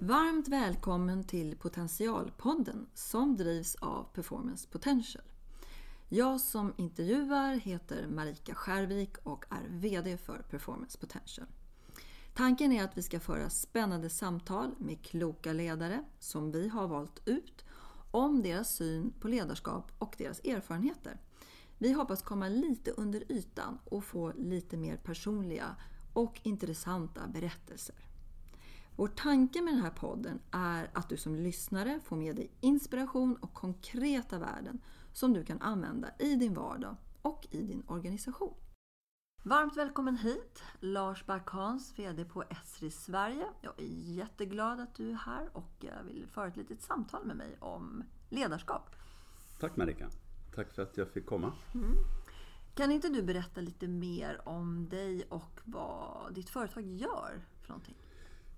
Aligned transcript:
Varmt 0.00 0.48
välkommen 0.48 1.24
till 1.24 1.56
Potentialpodden 1.56 2.86
som 2.94 3.36
drivs 3.36 3.74
av 3.74 4.06
Performance 4.14 4.68
Potential. 4.68 5.24
Jag 6.08 6.40
som 6.40 6.74
intervjuar 6.76 7.54
heter 7.54 8.06
Marika 8.06 8.54
Skärvik 8.54 9.16
och 9.22 9.44
är 9.50 9.68
VD 9.68 10.16
för 10.16 10.38
Performance 10.50 10.98
Potential. 10.98 11.46
Tanken 12.34 12.72
är 12.72 12.84
att 12.84 12.98
vi 12.98 13.02
ska 13.02 13.20
föra 13.20 13.50
spännande 13.50 14.10
samtal 14.10 14.74
med 14.78 15.02
kloka 15.02 15.52
ledare 15.52 16.04
som 16.18 16.52
vi 16.52 16.68
har 16.68 16.88
valt 16.88 17.28
ut 17.28 17.64
om 18.10 18.42
deras 18.42 18.74
syn 18.74 19.12
på 19.20 19.28
ledarskap 19.28 19.92
och 19.98 20.14
deras 20.18 20.40
erfarenheter. 20.40 21.20
Vi 21.78 21.92
hoppas 21.92 22.22
komma 22.22 22.48
lite 22.48 22.90
under 22.90 23.32
ytan 23.32 23.78
och 23.84 24.04
få 24.04 24.32
lite 24.36 24.76
mer 24.76 24.96
personliga 24.96 25.76
och 26.12 26.40
intressanta 26.42 27.26
berättelser. 27.26 28.07
Vår 28.98 29.08
tanke 29.08 29.62
med 29.62 29.74
den 29.74 29.82
här 29.82 29.90
podden 29.90 30.40
är 30.50 30.90
att 30.92 31.08
du 31.08 31.16
som 31.16 31.36
lyssnare 31.36 32.00
får 32.04 32.16
med 32.16 32.36
dig 32.36 32.50
inspiration 32.60 33.36
och 33.36 33.54
konkreta 33.54 34.38
värden 34.38 34.80
som 35.12 35.32
du 35.32 35.44
kan 35.44 35.62
använda 35.62 36.08
i 36.18 36.34
din 36.34 36.54
vardag 36.54 36.96
och 37.22 37.46
i 37.50 37.62
din 37.62 37.82
organisation. 37.86 38.54
Varmt 39.42 39.76
välkommen 39.76 40.16
hit 40.16 40.62
Lars 40.80 41.26
Backhans, 41.26 41.98
VD 41.98 42.24
på 42.24 42.42
Esri 42.42 42.90
Sverige. 42.90 43.46
Jag 43.60 43.80
är 43.80 44.14
jätteglad 44.14 44.80
att 44.80 44.94
du 44.94 45.10
är 45.10 45.14
här 45.14 45.48
och 45.52 45.72
jag 45.80 46.04
vill 46.04 46.26
föra 46.26 46.48
ett 46.48 46.56
litet 46.56 46.82
samtal 46.82 47.26
med 47.26 47.36
mig 47.36 47.56
om 47.60 48.04
ledarskap. 48.28 48.96
Tack 49.60 49.76
Marika. 49.76 50.10
Tack 50.54 50.74
för 50.74 50.82
att 50.82 50.96
jag 50.96 51.08
fick 51.08 51.26
komma. 51.26 51.52
Mm. 51.74 51.92
Kan 52.74 52.90
inte 52.90 53.08
du 53.08 53.22
berätta 53.22 53.60
lite 53.60 53.88
mer 53.88 54.48
om 54.48 54.88
dig 54.88 55.26
och 55.28 55.60
vad 55.64 56.34
ditt 56.34 56.50
företag 56.50 56.86
gör 56.86 57.44
för 57.60 57.68
någonting? 57.68 57.96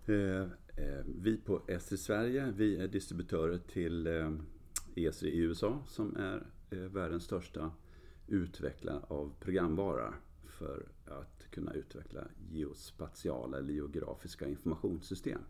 Eh, 0.06 0.40
eh, 0.76 1.04
vi 1.04 1.36
på 1.36 1.62
Esri 1.66 1.96
Sverige, 1.96 2.52
vi 2.56 2.76
är 2.76 2.88
distributörer 2.88 3.58
till 3.58 4.06
eh, 4.06 4.32
Esri 4.94 5.30
i 5.30 5.38
USA 5.38 5.82
som 5.86 6.16
är 6.16 6.46
världens 6.88 7.24
största 7.24 7.70
utvecklare 8.26 9.00
av 9.08 9.32
programvara 9.40 10.14
för 10.44 10.86
att 11.06 11.50
kunna 11.50 11.72
utveckla 11.72 12.20
geospatiala 12.50 13.58
eller 13.58 13.72
geografiska 13.72 14.48
informationssystem. 14.48 15.40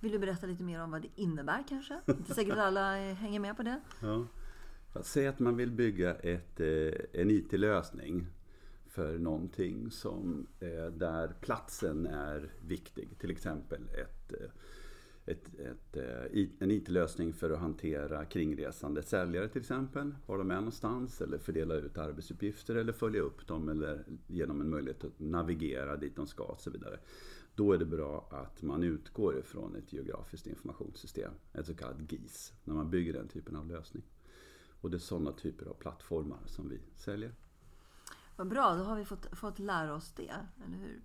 Vill 0.00 0.12
du 0.12 0.18
berätta 0.18 0.46
lite 0.46 0.62
mer 0.62 0.82
om 0.82 0.90
vad 0.90 1.02
det 1.02 1.08
innebär 1.16 1.64
kanske? 1.68 2.00
Inte 2.06 2.34
säkert 2.34 2.56
alla 2.56 2.96
hänger 2.96 3.40
med 3.40 3.56
på 3.56 3.62
det. 3.62 3.80
Ja. 4.02 4.26
Säg 5.02 5.26
att 5.26 5.38
man 5.38 5.56
vill 5.56 5.70
bygga 5.70 6.14
ett, 6.14 6.60
en 7.12 7.30
IT-lösning 7.30 8.26
för 8.96 9.18
någonting 9.18 9.90
som, 9.90 10.46
eh, 10.60 10.86
där 10.86 11.34
platsen 11.40 12.06
är 12.06 12.52
viktig. 12.60 13.18
Till 13.18 13.30
exempel 13.30 13.82
ett 13.88 14.32
eh, 14.32 14.50
ett, 15.26 15.58
ett, 15.58 15.96
eh, 15.96 16.46
en 16.58 16.70
IT-lösning 16.70 17.32
för 17.32 17.50
att 17.50 17.58
hantera 17.58 18.24
kringresande 18.24 19.02
säljare 19.02 19.48
till 19.48 19.60
exempel. 19.60 20.14
Var 20.26 20.38
de 20.38 20.50
är 20.50 20.56
någonstans 20.56 21.20
eller 21.20 21.38
fördela 21.38 21.74
ut 21.74 21.98
arbetsuppgifter 21.98 22.74
eller 22.74 22.92
följa 22.92 23.20
upp 23.20 23.46
dem 23.46 23.68
eller 23.68 24.04
genom 24.26 24.60
en 24.60 24.70
möjlighet 24.70 25.04
att 25.04 25.20
navigera 25.20 25.96
dit 25.96 26.16
de 26.16 26.26
ska 26.26 26.44
och 26.44 26.60
så 26.60 26.70
vidare. 26.70 26.98
Då 27.54 27.72
är 27.72 27.78
det 27.78 27.84
bra 27.84 28.28
att 28.30 28.62
man 28.62 28.82
utgår 28.82 29.38
ifrån 29.38 29.76
ett 29.76 29.92
geografiskt 29.92 30.46
informationssystem, 30.46 31.32
ett 31.52 31.66
så 31.66 31.74
kallat 31.74 32.12
GIS, 32.12 32.52
när 32.64 32.74
man 32.74 32.90
bygger 32.90 33.12
den 33.12 33.28
typen 33.28 33.56
av 33.56 33.66
lösning. 33.66 34.02
Och 34.80 34.90
det 34.90 34.96
är 34.96 34.98
sådana 34.98 35.32
typer 35.32 35.66
av 35.66 35.74
plattformar 35.74 36.40
som 36.46 36.68
vi 36.68 36.80
säljer. 36.96 37.32
Vad 38.36 38.48
bra, 38.48 38.74
då 38.74 38.84
har 38.84 38.96
vi 38.96 39.04
fått, 39.04 39.38
fått 39.38 39.58
lära 39.58 39.94
oss 39.94 40.12
det, 40.16 40.34
eller 40.64 40.76
hur? 40.76 41.02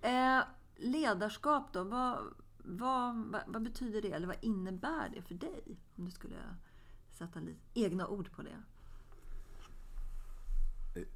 Eh, 0.00 0.42
ledarskap 0.76 1.72
då, 1.72 1.84
vad, 1.84 2.18
vad, 2.58 3.16
vad, 3.16 3.42
vad, 3.46 3.62
betyder 3.62 4.02
det, 4.02 4.12
eller 4.12 4.26
vad 4.26 4.36
innebär 4.40 5.08
det 5.14 5.22
för 5.22 5.34
dig? 5.34 5.78
Om 5.96 6.04
du 6.04 6.10
skulle 6.10 6.36
sätta 7.10 7.40
lite 7.40 7.60
egna 7.74 8.08
ord 8.08 8.32
på 8.32 8.42
det. 8.42 8.62
Eh, 10.94 11.06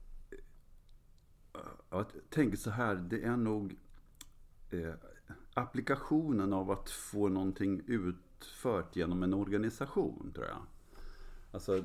eh, 1.54 1.60
jag 1.91 2.06
tänker 2.30 2.56
så 2.56 2.70
här, 2.70 2.94
det 2.94 3.24
är 3.24 3.36
nog 3.36 3.76
eh, 4.70 4.94
applikationen 5.54 6.52
av 6.52 6.70
att 6.70 6.91
få 6.91 7.28
någonting 7.28 7.82
utfört 7.86 8.97
genom 8.97 9.22
en 9.22 9.34
organisation, 9.34 10.32
tror 10.34 10.47
jag. 10.47 10.62
Alltså 11.52 11.76
eh, 11.76 11.82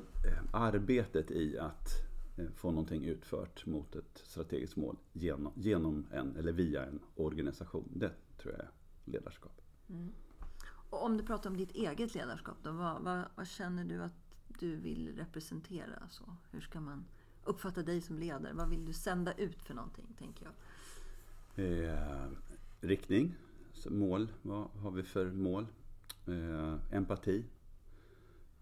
arbetet 0.52 1.30
i 1.30 1.58
att 1.58 2.13
få 2.56 2.70
någonting 2.70 3.04
utfört 3.04 3.66
mot 3.66 3.96
ett 3.96 4.22
strategiskt 4.24 4.76
mål 4.76 4.96
genom, 5.12 5.52
genom 5.56 6.06
en, 6.12 6.36
eller 6.36 6.52
via 6.52 6.86
en 6.86 7.00
organisation. 7.16 7.88
Det 7.94 8.12
tror 8.38 8.54
jag 8.54 8.62
är 8.62 8.70
ledarskap. 9.04 9.60
Mm. 9.88 10.12
Och 10.90 11.04
om 11.04 11.16
du 11.16 11.24
pratar 11.24 11.50
om 11.50 11.56
ditt 11.56 11.70
eget 11.70 12.14
ledarskap, 12.14 12.56
då, 12.62 12.72
vad, 12.72 13.02
vad, 13.02 13.24
vad, 13.34 13.46
känner 13.46 13.84
du 13.84 14.02
att 14.02 14.12
du 14.58 14.76
vill 14.76 15.16
representera? 15.16 16.08
Så, 16.10 16.36
hur 16.50 16.60
ska 16.60 16.80
man 16.80 17.04
uppfatta 17.44 17.82
dig 17.82 18.00
som 18.00 18.18
ledare? 18.18 18.52
Vad 18.52 18.68
vill 18.68 18.86
du 18.86 18.92
sända 18.92 19.32
ut 19.32 19.62
för 19.62 19.74
någonting, 19.74 20.06
tänker 20.18 20.44
jag? 20.44 20.54
Eh, 21.56 22.28
riktning, 22.80 23.34
mål. 23.86 24.28
Vad 24.42 24.70
har 24.70 24.90
vi 24.90 25.02
för 25.02 25.30
mål? 25.30 25.66
Eh, 26.26 26.94
empati. 26.94 27.44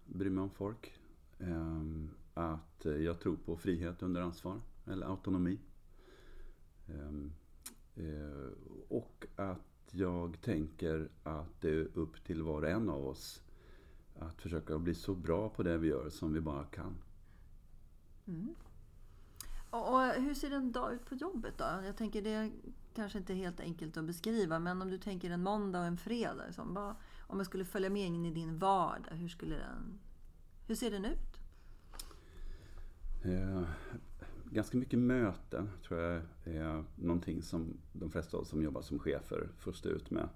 Bry 0.05 0.29
mig 0.29 0.41
om 0.41 0.49
folk. 0.49 0.93
Eh, 1.39 1.83
att 2.33 2.85
eh, 2.85 2.91
jag 2.97 3.19
tror 3.19 3.35
på 3.35 3.57
frihet 3.57 4.03
under 4.03 4.21
ansvar, 4.21 4.61
eller 4.85 5.05
autonomi. 5.05 5.59
Ehm, 6.87 7.33
eh, 7.95 8.51
och 8.87 9.25
att 9.35 9.59
jag 9.91 10.41
tänker 10.41 11.09
att 11.23 11.61
det 11.61 11.69
är 11.69 11.87
upp 11.93 12.23
till 12.23 12.41
var 12.41 12.61
och 12.61 12.69
en 12.69 12.89
av 12.89 13.07
oss 13.07 13.43
att 14.19 14.41
försöka 14.41 14.79
bli 14.79 14.95
så 14.95 15.15
bra 15.15 15.49
på 15.49 15.63
det 15.63 15.77
vi 15.77 15.87
gör 15.87 16.09
som 16.09 16.33
vi 16.33 16.41
bara 16.41 16.63
kan. 16.63 16.95
Mm. 18.27 18.55
Och, 19.69 20.01
hur 20.01 20.33
ser 20.33 20.51
en 20.51 20.71
dag 20.71 20.93
ut 20.93 21.05
på 21.05 21.15
jobbet 21.15 21.57
då? 21.57 21.65
Jag 21.85 21.97
tänker 21.97 22.21
det 22.21 22.51
kanske 22.95 23.17
inte 23.17 23.33
är 23.33 23.37
helt 23.37 23.59
enkelt 23.59 23.97
att 23.97 24.05
beskriva, 24.05 24.59
men 24.59 24.81
om 24.81 24.89
du 24.89 24.97
tänker 24.97 25.31
en 25.31 25.43
måndag 25.43 25.79
och 25.79 25.85
en 25.85 25.97
fredag. 25.97 26.45
Liksom, 26.45 26.73
bara, 26.73 26.95
om 27.27 27.37
jag 27.37 27.45
skulle 27.45 27.65
följa 27.65 27.89
med 27.89 28.07
in 28.07 28.25
i 28.25 28.31
din 28.31 28.57
vardag, 28.57 29.15
hur, 29.15 29.27
skulle 29.27 29.55
den, 29.55 29.99
hur 30.67 30.75
ser 30.75 30.91
den 30.91 31.05
ut? 31.05 31.32
Eh, 33.23 33.63
ganska 34.51 34.77
mycket 34.77 34.99
möten 34.99 35.69
tror 35.87 35.99
jag 35.99 36.21
är 36.43 36.83
någonting 36.95 37.41
som 37.41 37.77
de 37.93 38.11
flesta 38.11 38.37
av 38.37 38.43
oss 38.43 38.49
som 38.49 38.63
jobbar 38.63 38.81
som 38.81 38.99
chefer 38.99 39.49
får 39.57 39.71
stå 39.71 39.89
ut 39.89 40.11
med. 40.11 40.29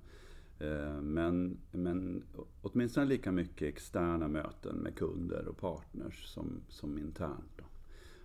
Eh, 0.59 1.01
men, 1.01 1.57
men 1.71 2.23
åtminstone 2.61 3.05
lika 3.05 3.31
mycket 3.31 3.67
externa 3.67 4.27
möten 4.27 4.75
med 4.75 4.95
kunder 4.95 5.47
och 5.47 5.57
partners 5.57 6.25
som, 6.25 6.61
som 6.69 6.97
internt. 6.97 7.51
Då. 7.57 7.63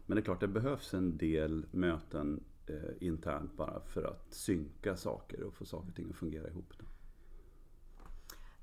Men 0.06 0.16
det 0.16 0.20
är 0.20 0.24
klart, 0.24 0.40
det 0.40 0.48
behövs 0.48 0.94
en 0.94 1.16
del 1.16 1.66
möten 1.70 2.40
eh, 2.66 3.06
internt 3.08 3.56
bara 3.56 3.80
för 3.80 4.02
att 4.02 4.34
synka 4.34 4.96
saker 4.96 5.42
och 5.42 5.54
få 5.54 5.64
saker 5.64 5.88
och 5.88 5.94
ting 5.94 6.10
att 6.10 6.16
fungera 6.16 6.48
ihop. 6.48 6.72
Då. 6.78 6.84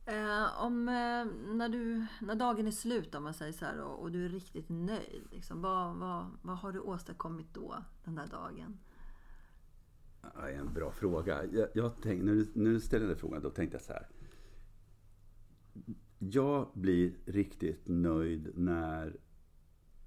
Eh, 0.09 0.63
om, 0.63 0.87
eh, 0.87 1.53
när, 1.55 1.69
du, 1.69 2.05
när 2.21 2.35
dagen 2.35 2.67
är 2.67 2.71
slut 2.71 3.15
om 3.15 3.23
man 3.23 3.33
säger 3.33 3.53
så 3.53 3.65
här, 3.65 3.81
och, 3.81 4.01
och, 4.01 4.11
du 4.11 4.25
är 4.25 4.29
riktigt 4.29 4.69
nöjd. 4.69 5.27
Liksom, 5.31 5.61
vad, 5.61 5.95
vad, 5.95 6.25
vad 6.41 6.57
har 6.57 6.71
du 6.71 6.79
åstadkommit 6.79 7.53
då, 7.53 7.83
den 8.03 8.15
där 8.15 8.27
dagen? 8.27 8.79
Ja, 10.21 10.49
en 10.49 10.73
bra 10.73 10.91
fråga. 10.91 11.45
Jag, 11.45 11.67
jag 11.73 12.01
tänkte, 12.01 12.25
när, 12.25 12.33
du, 12.33 12.47
när 12.53 12.71
du 12.71 12.79
ställde 12.79 13.07
den 13.07 13.17
frågan 13.17 13.41
då 13.41 13.49
tänkte 13.49 13.75
jag 13.75 13.81
så 13.81 13.93
här. 13.93 14.07
Jag 16.19 16.69
blir 16.73 17.13
riktigt 17.25 17.87
nöjd 17.87 18.51
när 18.55 19.19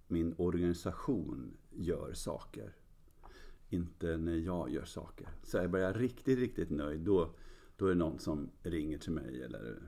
min 0.07 0.34
organisation 0.39 1.57
gör 1.71 2.13
saker. 2.13 2.77
Inte 3.69 4.16
när 4.16 4.37
jag 4.37 4.71
gör 4.71 4.84
saker. 4.84 5.28
Så 5.43 5.57
jag 5.57 5.71
börjar 5.71 5.95
riktigt, 5.95 6.39
riktigt 6.39 6.71
nöjd. 6.71 7.01
Då, 7.01 7.34
då 7.83 7.89
är 7.89 7.91
det 7.91 7.99
någon 7.99 8.19
som 8.19 8.51
ringer 8.63 8.99
till 8.99 9.13
mig 9.13 9.43
eller 9.43 9.79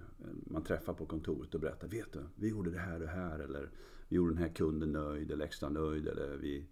man 0.46 0.62
träffar 0.62 0.94
på 0.94 1.06
kontoret 1.06 1.54
och 1.54 1.60
berättar. 1.60 1.88
Vet 1.88 2.12
du, 2.12 2.22
vi 2.36 2.48
gjorde 2.48 2.70
det 2.70 2.78
här 2.78 2.94
och 2.94 3.00
det 3.00 3.06
här. 3.06 3.38
Eller 3.38 3.70
vi 4.08 4.16
gjorde 4.16 4.34
den 4.34 4.42
här 4.42 4.48
kunden 4.48 4.92
nöjd 4.92 5.30
eller 5.30 5.44
extra 5.44 5.68
nöjd. 5.68 6.08
Eller 6.08 6.36
vi, 6.36 6.66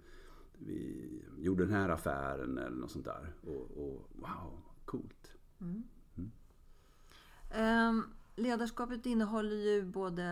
vi 0.58 1.20
gjorde 1.38 1.64
den 1.64 1.74
här 1.74 1.88
affären 1.88 2.58
eller 2.58 2.76
något 2.76 2.90
sånt 2.90 3.04
där. 3.04 3.34
Och, 3.40 3.70
och 3.70 4.08
wow, 4.12 4.62
coolt. 4.84 5.32
Mm. 5.60 5.82
Mm. 6.16 7.88
Um, 7.88 8.04
ledarskapet 8.36 9.06
innehåller 9.06 9.56
ju 9.56 9.82
både 9.84 10.22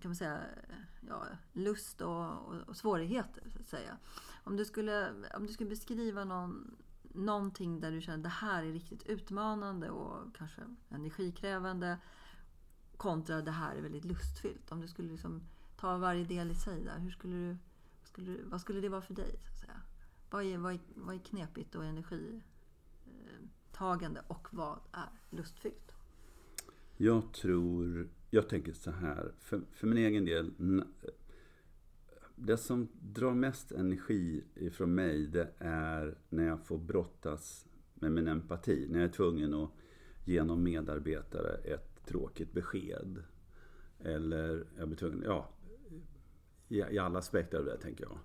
kan 0.00 0.08
man 0.08 0.16
säga, 0.16 0.40
ja, 1.08 1.26
lust 1.52 2.00
och, 2.00 2.48
och, 2.48 2.68
och, 2.68 2.76
svårigheter. 2.76 3.42
så 3.54 3.60
att 3.60 3.68
säga. 3.68 3.96
Om 4.44 4.56
du 4.56 4.64
skulle, 4.64 5.08
om 5.36 5.46
du 5.46 5.52
skulle 5.52 5.70
beskriva 5.70 6.24
någon 6.24 6.76
någonting 7.14 7.80
där 7.80 7.92
du 7.92 8.00
känner 8.00 8.18
att 8.18 8.22
det 8.22 8.28
här 8.28 8.64
är 8.64 8.72
riktigt 8.72 9.06
utmanande 9.06 9.90
och 9.90 10.36
kanske 10.36 10.62
energikrävande 10.88 11.98
kontra 12.96 13.42
det 13.42 13.50
här 13.50 13.76
är 13.76 13.82
väldigt 13.82 14.04
lustfyllt. 14.04 14.72
Om 14.72 14.80
du 14.80 14.88
skulle 14.88 15.12
liksom 15.12 15.42
ta 15.76 15.96
varje 15.96 16.24
del 16.24 16.50
i 16.50 16.54
sig 16.54 16.84
där, 16.84 16.98
hur 16.98 17.10
skulle 17.10 17.34
du, 17.34 17.56
skulle, 18.04 18.38
vad 18.44 18.60
skulle 18.60 18.80
det 18.80 18.88
vara 18.88 19.02
för 19.02 19.14
dig? 19.14 19.38
Så 19.42 19.48
att 19.48 19.58
säga? 19.58 19.80
Vad, 20.30 20.44
är, 20.44 20.58
vad, 20.58 20.72
är, 20.72 20.80
vad 20.94 21.14
är 21.14 21.18
knepigt 21.18 21.74
och 21.74 21.84
energitagande 21.84 24.22
och 24.26 24.48
vad 24.50 24.78
är 24.92 25.08
lustfyllt? 25.30 25.92
Jag 26.96 27.32
tror, 27.32 28.08
jag 28.30 28.48
tänker 28.48 28.72
så 28.72 28.90
här, 28.90 29.32
för, 29.38 29.62
för 29.72 29.86
min 29.86 29.98
egen 29.98 30.24
del. 30.24 30.52
Det 32.36 32.56
som 32.56 32.88
drar 33.00 33.34
mest 33.34 33.72
energi 33.72 34.44
ifrån 34.54 34.94
mig 34.94 35.26
det 35.26 35.52
är 35.58 36.18
när 36.28 36.46
jag 36.46 36.66
får 36.66 36.78
brottas 36.78 37.66
med 37.94 38.12
min 38.12 38.28
empati. 38.28 38.86
När 38.90 38.98
jag 38.98 39.08
är 39.08 39.12
tvungen 39.12 39.54
att 39.54 39.70
ge 40.24 40.44
någon 40.44 40.62
medarbetare 40.62 41.54
ett 41.54 42.06
tråkigt 42.06 42.52
besked. 42.52 43.22
Eller 43.98 44.66
jag 44.78 44.88
blir 44.88 44.98
tvungen, 44.98 45.22
ja, 45.24 45.48
i, 46.68 46.98
alla 46.98 47.18
aspekter 47.18 47.58
av 47.58 47.64
det 47.64 47.76
tänker 47.76 48.04
jag. 48.04 48.18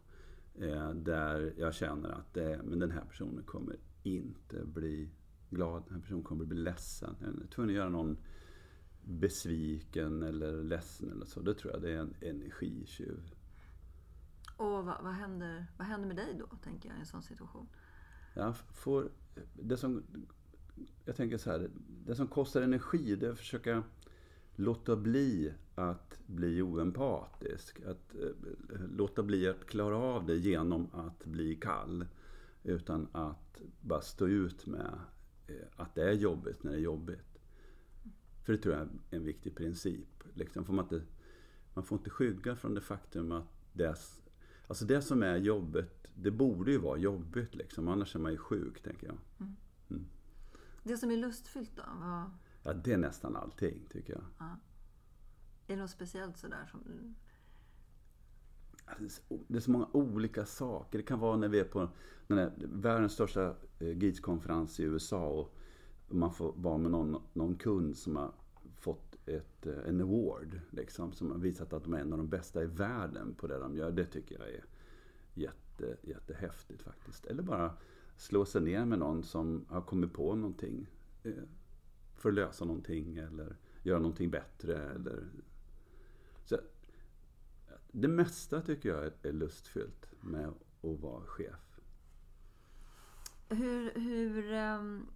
Eh, 0.70 0.94
där 0.94 1.54
jag 1.58 1.74
känner 1.74 2.10
att 2.10 2.34
det, 2.34 2.62
men 2.64 2.80
den 2.80 2.92
här 2.92 3.06
personen 3.06 3.44
kommer 3.44 3.76
inte 4.04 4.66
bli 4.66 5.10
glad. 5.50 5.84
Den 5.86 5.94
här 5.94 6.02
personen 6.02 6.24
kommer 6.24 6.46
bli 6.46 6.58
ledsen. 6.58 7.16
Jag 7.20 7.30
är 7.30 7.48
tvungen 7.48 7.70
att 7.70 7.76
göra 7.76 7.90
någon 7.90 8.18
besviken 9.04 10.24
eller 10.24 10.64
ledsen 10.64 11.12
eller 11.12 11.26
så. 11.26 11.42
Det 11.42 11.54
tror 11.54 11.74
jag 11.74 11.82
det 11.82 11.92
är 11.92 11.98
en 11.98 12.16
energitjuv. 12.22 13.36
Och 14.58 14.86
vad, 14.86 15.04
vad, 15.04 15.14
händer, 15.14 15.66
vad 15.78 15.88
händer 15.88 16.08
med 16.08 16.16
dig 16.16 16.36
då, 16.40 16.58
tänker 16.64 16.90
jag, 16.90 16.98
i 16.98 17.00
en 17.00 17.06
sån 17.06 17.24
situation? 17.24 17.68
Jag 18.34 18.58
får, 18.58 19.10
det 19.54 19.78
som, 19.78 20.04
jag 21.06 21.16
tänker 21.16 21.38
så 21.38 21.52
här, 21.52 21.70
det 22.06 22.16
som 22.16 22.28
kostar 22.28 22.62
energi 22.62 23.16
det 23.16 23.28
är 23.28 23.32
att 23.32 23.38
försöka 23.38 23.84
låta 24.56 24.96
bli 24.96 25.54
att 25.76 26.20
bli 26.26 26.62
oempatisk. 26.62 27.80
Att 27.80 28.16
eh, 28.16 28.80
låta 28.90 29.24
bli 29.24 29.48
att 29.48 29.66
klara 29.66 29.98
av 29.98 30.26
det 30.26 30.36
genom 30.36 30.88
att 30.94 31.26
bli 31.26 31.56
kall. 31.56 32.06
Utan 32.64 33.08
att 33.12 33.62
bara 33.82 34.02
stå 34.02 34.28
ut 34.28 34.66
med 34.66 35.00
eh, 35.48 35.56
att 35.76 35.96
det 35.96 36.10
är 36.10 36.14
jobbigt 36.14 36.64
när 36.64 36.72
det 36.72 36.78
är 36.78 36.82
jobbigt. 36.82 37.40
För 38.46 38.54
det 38.54 38.60
tror 38.60 38.76
jag 38.76 38.84
är 38.84 39.18
en 39.18 39.24
viktig 39.24 39.56
princip. 39.56 40.24
Liksom 40.34 40.66
får 40.66 40.74
man, 40.74 40.86
inte, 40.86 41.02
man 41.74 41.84
får 41.84 41.98
inte 41.98 42.10
skygga 42.10 42.56
från 42.56 42.74
det 42.74 42.82
faktum 42.82 43.32
att 43.32 43.48
det, 43.74 43.96
alltså 44.68 44.86
det 44.86 45.02
som 45.02 45.24
är 45.24 45.38
jobbigt, 45.38 46.08
det 46.16 46.32
borde 46.32 46.72
ju 46.72 46.78
vara 46.78 46.98
jobbigt. 46.98 47.56
Liksom. 47.56 47.88
Annars 47.88 48.16
är 48.16 48.20
man 48.20 48.32
ju 48.32 48.38
sjuk, 48.38 48.84
tänker 48.84 49.08
jag. 49.08 49.18
Mm. 49.40 49.56
Mm. 49.90 50.06
Det 50.84 50.98
som 50.98 51.12
är 51.12 51.18
lustfyllt 51.18 51.76
då? 51.76 51.84
Vad... 52.00 52.32
Ja, 52.64 52.74
det 52.74 52.94
är 52.94 52.98
nästan 52.98 53.36
allting, 53.36 53.88
tycker 53.90 54.14
jag. 54.14 54.24
Ja. 54.38 54.60
Är 55.68 55.76
det 55.76 55.82
något 55.82 55.90
speciellt 55.90 56.38
sådär 56.38 56.66
som... 56.72 57.16
Det 59.48 59.58
är 59.58 59.60
så 59.60 59.72
många 59.72 59.88
olika 59.92 60.46
saker. 60.46 60.98
Det 60.98 61.04
kan 61.04 61.20
vara 61.20 61.38
när 61.38 61.48
vi 61.48 61.60
är 61.60 61.64
på 61.64 61.90
den 62.28 62.38
här, 62.38 62.52
världens 62.58 63.14
största 63.14 63.56
eh, 63.80 63.98
GITS-konferens 63.98 64.80
i 64.80 64.84
USA 64.84 65.28
och 65.28 65.56
man 66.08 66.34
får 66.34 66.54
vara 66.56 66.78
med 66.78 66.92
någon, 66.92 67.22
någon 67.34 67.56
kund 67.56 67.98
som 67.98 68.16
har 68.16 68.32
fått 68.80 69.07
ett, 69.28 69.66
eh, 69.66 69.88
en 69.88 70.02
award. 70.02 70.60
Liksom, 70.70 71.12
som 71.14 71.32
har 71.32 71.38
visat 71.38 71.74
att 71.74 71.84
de 71.84 71.94
är 71.94 72.00
en 72.00 72.12
av 72.14 72.18
de 72.18 72.28
bästa 72.30 72.64
i 72.64 72.66
världen 72.66 73.34
på 73.36 73.48
det 73.48 73.60
de 73.60 73.76
gör. 73.76 73.92
Det 73.92 74.06
tycker 74.06 74.40
jag 74.40 74.50
är 74.50 74.64
jätte, 75.34 75.98
jättehäftigt 76.02 76.82
faktiskt. 76.82 77.26
Eller 77.26 77.44
bara 77.44 77.74
slå 78.18 78.46
sig 78.46 78.62
ner 78.62 78.86
med 78.86 79.00
någon 79.00 79.24
som 79.24 79.66
har 79.70 79.82
kommit 79.82 80.14
på 80.14 80.36
någonting. 80.36 80.88
Eh, 81.24 81.32
För 82.16 82.30
att 82.30 82.36
lösa 82.36 82.66
någonting 82.66 83.18
eller 83.18 83.56
göra 83.84 84.00
någonting 84.00 84.30
bättre. 84.32 84.78
Eller 84.78 85.28
så, 86.46 86.58
det 87.92 88.08
mesta 88.08 88.62
tycker 88.62 88.90
jag 88.90 89.12
är 89.22 89.32
lustfyllt 89.34 90.06
med 90.22 90.48
att 90.48 91.00
vara 91.00 91.26
chef. 91.26 91.80
Hur, 93.50 93.92
hur, 94.00 94.54
um, 94.54 95.08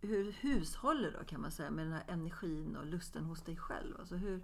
hur 0.00 0.32
hushåller 0.32 1.16
då 1.18 1.24
kan 1.24 1.40
man 1.40 1.50
säga 1.50 1.70
med 1.70 1.86
den 1.86 1.92
här 1.92 2.04
energin 2.08 2.76
och 2.76 2.86
lusten 2.86 3.24
hos 3.24 3.42
dig 3.42 3.56
själv? 3.56 3.96
Alltså 3.98 4.16
hur, 4.16 4.42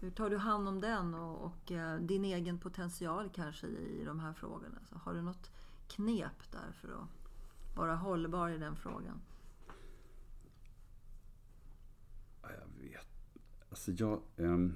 hur 0.00 0.10
tar 0.10 0.30
du 0.30 0.36
hand 0.36 0.68
om 0.68 0.80
den 0.80 1.14
och, 1.14 1.44
och 1.44 1.72
eh, 1.72 2.00
din 2.00 2.24
egen 2.24 2.58
potential 2.58 3.30
kanske 3.34 3.66
i 3.66 4.04
de 4.04 4.20
här 4.20 4.32
frågorna? 4.32 4.76
Alltså, 4.80 4.94
har 4.94 5.14
du 5.14 5.22
något 5.22 5.50
knep 5.88 6.52
där 6.52 6.72
för 6.80 6.88
att 6.88 7.08
vara 7.76 7.94
hållbar 7.94 8.48
i 8.48 8.58
den 8.58 8.76
frågan? 8.76 9.20
Jag 12.42 12.88
vet. 12.88 13.06
Alltså 13.68 13.92
jag... 13.92 14.22
Ehm, 14.36 14.74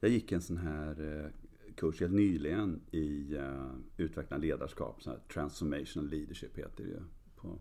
jag 0.00 0.10
gick 0.10 0.32
en 0.32 0.42
sån 0.42 0.56
här 0.56 1.24
eh, 1.24 1.30
kurs 1.74 2.00
helt 2.00 2.12
nyligen 2.12 2.80
i 2.90 3.36
uh, 3.36 3.74
utveckla 3.96 4.36
ledarskap. 4.36 5.02
Så 5.02 5.10
här, 5.10 5.18
Transformational 5.32 6.08
leadership 6.08 6.58
heter 6.58 6.84
det 6.84 6.90
ju 6.90 7.02
på 7.36 7.58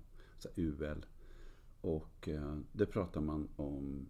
UL. 0.56 1.06
Och 1.82 2.28
eh, 2.28 2.58
det 2.72 2.86
pratar 2.86 3.22
man 3.22 3.48
om 3.56 4.10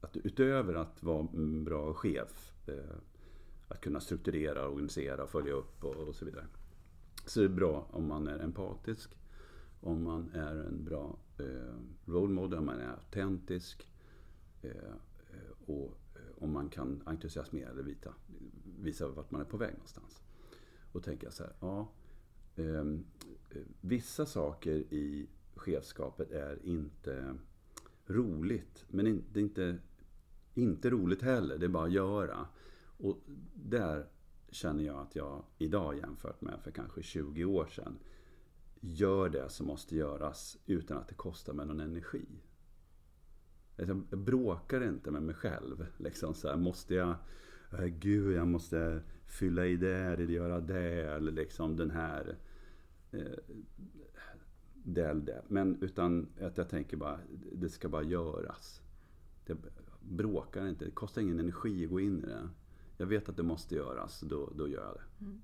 att 0.00 0.16
utöver 0.16 0.74
att 0.74 1.02
vara 1.02 1.28
en 1.34 1.64
bra 1.64 1.94
chef, 1.94 2.52
eh, 2.68 2.96
att 3.68 3.80
kunna 3.80 4.00
strukturera, 4.00 4.68
organisera, 4.68 5.26
följa 5.26 5.52
upp 5.52 5.84
och, 5.84 6.14
så 6.14 6.24
vidare. 6.24 6.46
Så 7.26 7.40
det 7.40 7.46
är 7.46 7.48
bra 7.48 7.88
om 7.90 8.08
man 8.08 8.28
är 8.28 8.38
empatisk, 8.38 9.18
om 9.80 10.02
man 10.02 10.30
är 10.34 10.54
en 10.54 10.84
bra 10.84 11.18
eh, 11.38 11.74
role 12.04 12.32
model, 12.32 12.58
om 12.58 12.66
man 12.66 12.80
är 12.80 12.88
autentisk 12.88 13.86
och 15.66 15.94
om 16.38 16.52
man 16.52 16.68
kan 16.68 17.02
entusiasmera 17.06 17.70
eller 17.70 17.82
vita, 17.82 18.14
visa 18.78 19.08
vart 19.08 19.30
man 19.30 19.40
är 19.40 19.44
på 19.44 19.56
väg 19.56 19.72
någonstans. 19.72 20.22
Och 20.92 21.02
tänka 21.02 21.30
så 21.30 21.42
här, 21.42 21.52
ja, 21.60 21.88
eh, 22.56 22.84
vissa 23.80 24.26
saker 24.26 24.72
i 24.72 25.28
chefskapet 25.54 26.30
är 26.30 26.66
inte 26.66 27.34
roligt. 28.06 28.84
Men 28.88 29.22
det 29.32 29.40
är 29.40 29.44
inte, 29.44 29.78
inte 30.54 30.90
roligt 30.90 31.22
heller, 31.22 31.58
det 31.58 31.66
är 31.66 31.70
bara 31.70 31.86
att 31.86 31.92
göra. 31.92 32.46
Och 32.98 33.18
där 33.54 34.06
känner 34.48 34.84
jag 34.84 34.98
att 34.98 35.16
jag 35.16 35.44
idag 35.58 35.96
jämfört 35.96 36.40
med 36.40 36.60
för 36.62 36.70
kanske 36.70 37.02
20 37.02 37.44
år 37.44 37.66
sedan 37.66 37.98
gör 38.80 39.28
det 39.28 39.48
som 39.48 39.66
måste 39.66 39.96
göras 39.96 40.58
utan 40.66 40.98
att 40.98 41.08
det 41.08 41.14
kostar 41.14 41.52
mig 41.52 41.66
någon 41.66 41.80
energi. 41.80 42.26
Alltså, 43.78 44.00
jag 44.10 44.18
bråkar 44.18 44.88
inte 44.88 45.10
med 45.10 45.22
mig 45.22 45.34
själv. 45.34 45.86
Liksom 45.96 46.34
så 46.34 46.48
här, 46.48 46.56
måste 46.56 46.94
jag, 46.94 47.14
äh, 47.72 47.84
gud 47.84 48.36
jag 48.36 48.48
måste 48.48 49.02
fylla 49.30 49.66
i 49.66 49.76
det 49.76 49.96
eller 49.96 50.26
göra 50.26 50.60
det 50.60 51.02
eller 51.02 51.32
liksom 51.32 51.76
den 51.76 51.90
här 51.90 52.36
eh, 53.10 53.20
det 54.72 55.04
eller 55.04 55.20
det. 55.20 55.42
Men 55.48 55.82
utan 55.82 56.28
att 56.40 56.56
jag 56.58 56.68
tänker 56.68 56.96
bara, 56.96 57.18
det 57.52 57.68
ska 57.68 57.88
bara 57.88 58.02
göras. 58.02 58.80
Jag 59.46 59.58
bråkar 60.00 60.68
inte, 60.68 60.84
det 60.84 60.90
kostar 60.90 61.22
ingen 61.22 61.38
energi 61.40 61.84
att 61.84 61.90
gå 61.90 62.00
in 62.00 62.24
i 62.24 62.26
det. 62.26 62.48
Jag 62.96 63.06
vet 63.06 63.28
att 63.28 63.36
det 63.36 63.42
måste 63.42 63.74
göras, 63.74 64.20
då, 64.20 64.52
då 64.56 64.68
gör 64.68 64.84
jag 64.84 64.94
det. 64.94 65.24
Mm. 65.24 65.40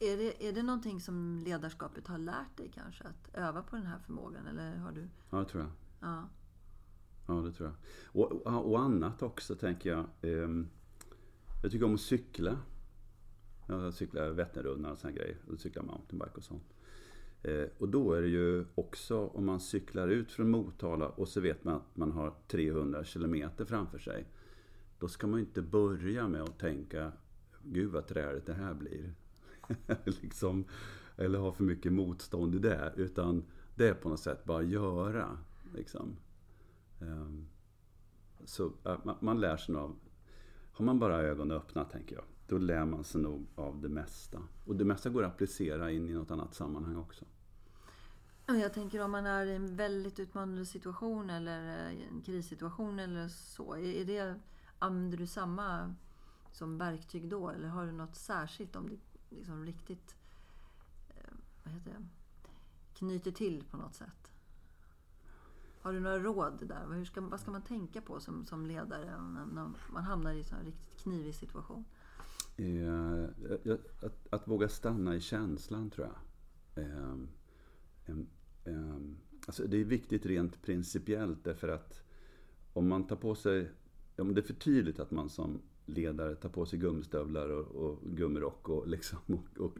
Är, 0.00 0.16
det. 0.16 0.48
är 0.48 0.52
det 0.52 0.62
någonting 0.62 1.00
som 1.00 1.42
ledarskapet 1.46 2.06
har 2.06 2.18
lärt 2.18 2.56
dig 2.56 2.70
kanske? 2.74 3.04
Att 3.04 3.34
öva 3.34 3.62
på 3.62 3.76
den 3.76 3.86
här 3.86 3.98
förmågan? 3.98 4.46
Eller 4.46 4.76
har 4.76 4.92
du... 4.92 5.08
Ja, 5.30 5.38
det 5.38 5.44
tror 5.44 5.62
jag. 5.62 5.72
Ja. 6.00 6.28
Ja, 7.26 7.34
det 7.34 7.52
tror 7.52 7.68
jag. 7.68 7.76
Och, 8.22 8.46
och 8.70 8.80
annat 8.80 9.22
också, 9.22 9.54
tänker 9.54 9.90
jag. 9.90 10.04
Ehm, 10.22 10.68
jag 11.62 11.72
tycker 11.72 11.86
om 11.86 11.94
att 11.94 12.00
cykla. 12.00 12.58
Jag 13.70 13.94
cyklar 13.94 14.30
Vätternrundan 14.30 14.92
och 14.92 14.98
sådana 14.98 15.16
grejer. 15.16 15.36
Och 15.48 15.60
cyklar 15.60 15.82
mountainbike 15.82 16.36
och 16.36 16.44
sånt. 16.44 16.74
Eh, 17.42 17.64
och 17.78 17.88
då 17.88 18.12
är 18.12 18.22
det 18.22 18.28
ju 18.28 18.64
också 18.74 19.26
om 19.26 19.46
man 19.46 19.60
cyklar 19.60 20.08
ut 20.08 20.32
från 20.32 20.50
Motala 20.50 21.08
och 21.08 21.28
så 21.28 21.40
vet 21.40 21.64
man 21.64 21.74
att 21.74 21.96
man 21.96 22.12
har 22.12 22.34
300 22.48 23.04
kilometer 23.04 23.64
framför 23.64 23.98
sig. 23.98 24.26
Då 24.98 25.08
ska 25.08 25.26
man 25.26 25.40
inte 25.40 25.62
börja 25.62 26.28
med 26.28 26.42
att 26.42 26.58
tänka 26.58 27.12
Gud 27.62 27.90
vad 27.90 28.06
träligt 28.06 28.46
det 28.46 28.54
här 28.54 28.74
blir. 28.74 29.14
liksom, 30.04 30.64
eller 31.16 31.38
ha 31.38 31.52
för 31.52 31.64
mycket 31.64 31.92
motstånd 31.92 32.54
i 32.54 32.58
det. 32.58 32.92
Utan 32.96 33.44
det 33.74 33.88
är 33.88 33.94
på 33.94 34.08
något 34.08 34.20
sätt 34.20 34.44
bara 34.44 34.62
göra. 34.62 35.38
Liksom. 35.74 36.16
Ehm, 37.00 37.46
så 38.44 38.72
man 39.20 39.40
lär 39.40 39.56
sig 39.56 39.74
nog 39.74 39.96
Har 40.72 40.84
man 40.84 40.98
bara 40.98 41.22
ögonen 41.22 41.56
öppna, 41.56 41.84
tänker 41.84 42.14
jag, 42.16 42.24
då 42.50 42.58
lär 42.58 42.84
man 42.84 43.04
sig 43.04 43.20
nog 43.20 43.46
av 43.54 43.80
det 43.80 43.88
mesta. 43.88 44.42
Och 44.64 44.76
det 44.76 44.84
mesta 44.84 45.10
går 45.10 45.24
att 45.24 45.32
applicera 45.32 45.90
in 45.90 46.08
i 46.08 46.12
något 46.12 46.30
annat 46.30 46.54
sammanhang 46.54 46.96
också. 46.96 47.24
Jag 48.46 48.74
tänker 48.74 49.02
om 49.02 49.10
man 49.10 49.26
är 49.26 49.46
i 49.46 49.54
en 49.54 49.76
väldigt 49.76 50.20
utmanande 50.20 50.66
situation 50.66 51.30
eller 51.30 51.90
eh, 51.90 52.08
en 52.08 52.22
krissituation 52.22 52.98
eller 52.98 53.28
så. 53.28 53.76
Är 53.76 54.04
det, 54.04 54.40
använder 54.78 55.18
du 55.18 55.26
samma 55.26 55.94
som 56.52 56.78
verktyg 56.78 57.28
då? 57.28 57.50
Eller 57.50 57.68
har 57.68 57.86
du 57.86 57.92
något 57.92 58.16
särskilt 58.16 58.76
om 58.76 58.88
det 58.88 58.96
liksom 59.36 59.66
riktigt 59.66 60.16
eh, 61.08 61.32
vad 61.64 61.74
heter 61.74 61.90
det, 61.90 62.06
knyter 62.94 63.32
till 63.32 63.64
på 63.70 63.76
något 63.76 63.94
sätt? 63.94 64.32
Har 65.82 65.92
du 65.92 66.00
några 66.00 66.18
råd 66.18 66.66
där? 66.68 66.94
Hur 66.94 67.04
ska, 67.04 67.20
vad 67.20 67.40
ska 67.40 67.50
man 67.50 67.62
tänka 67.62 68.00
på 68.00 68.20
som, 68.20 68.46
som 68.46 68.66
ledare 68.66 69.04
när, 69.04 69.46
när 69.46 69.70
man 69.92 70.04
hamnar 70.04 70.32
i 70.32 70.44
en 70.50 70.64
riktigt 70.64 71.02
knivig 71.02 71.34
situation? 71.34 71.84
Eh, 72.60 73.22
eh, 73.22 73.78
att, 74.00 74.26
att, 74.30 74.48
våga 74.48 74.68
stanna 74.68 75.16
i 75.16 75.20
känslan 75.20 75.90
tror 75.90 76.06
jag. 76.06 76.84
Eh, 76.84 77.12
eh, 78.64 78.96
alltså 79.46 79.66
det 79.66 79.76
är 79.80 79.84
viktigt 79.84 80.26
rent 80.26 80.62
principiellt 80.62 81.44
därför 81.44 81.68
att 81.68 82.02
om 82.72 82.88
man 82.88 83.06
tar 83.06 83.16
på 83.16 83.34
sig, 83.34 83.70
om 84.16 84.34
det 84.34 84.40
är 84.40 84.42
för 84.42 84.54
tydligt 84.54 85.00
att 85.00 85.10
man 85.10 85.28
som 85.28 85.60
ledare 85.86 86.34
tar 86.34 86.48
på 86.48 86.66
sig 86.66 86.78
gummistövlar 86.78 87.48
och, 87.48 87.66
och 87.66 87.98
gummirock 88.02 88.68
och, 88.68 88.88
liksom, 88.88 89.18
och, 89.26 89.60
och, 89.60 89.78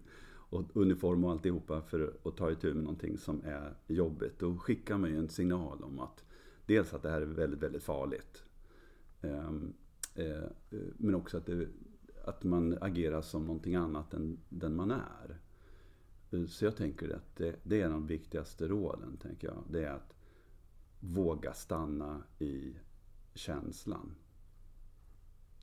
och 0.58 0.76
uniform 0.76 1.24
och 1.24 1.30
alltihopa 1.30 1.82
för 1.82 2.14
att 2.24 2.36
ta 2.36 2.50
itu 2.50 2.74
med 2.74 2.84
någonting 2.84 3.18
som 3.18 3.42
är 3.44 3.74
jobbigt. 3.86 4.38
Då 4.38 4.56
skickar 4.56 4.98
man 4.98 5.10
ju 5.10 5.18
en 5.18 5.28
signal 5.28 5.82
om 5.82 5.98
att 5.98 6.24
dels 6.66 6.94
att 6.94 7.02
det 7.02 7.10
här 7.10 7.20
är 7.20 7.26
väldigt, 7.26 7.62
väldigt 7.62 7.82
farligt. 7.82 8.44
Ehm, 9.20 9.72
eh, 10.14 10.44
men 10.96 11.14
också 11.14 11.36
att, 11.36 11.46
det, 11.46 11.68
att 12.24 12.44
man 12.44 12.78
agerar 12.80 13.22
som 13.22 13.44
någonting 13.44 13.74
annat 13.74 14.14
än 14.14 14.38
den 14.48 14.76
man 14.76 14.90
är. 14.90 15.38
Så 16.48 16.64
jag 16.64 16.76
tänker 16.76 17.14
att 17.16 17.36
det, 17.36 17.56
det, 17.62 17.80
är 17.80 17.90
de 17.90 18.06
viktigaste 18.06 18.68
råden, 18.68 19.16
tänker 19.16 19.48
jag. 19.48 19.64
Det 19.70 19.84
är 19.84 19.92
att 19.92 20.14
våga 21.00 21.52
stanna 21.52 22.22
i 22.38 22.76
känslan. 23.34 24.14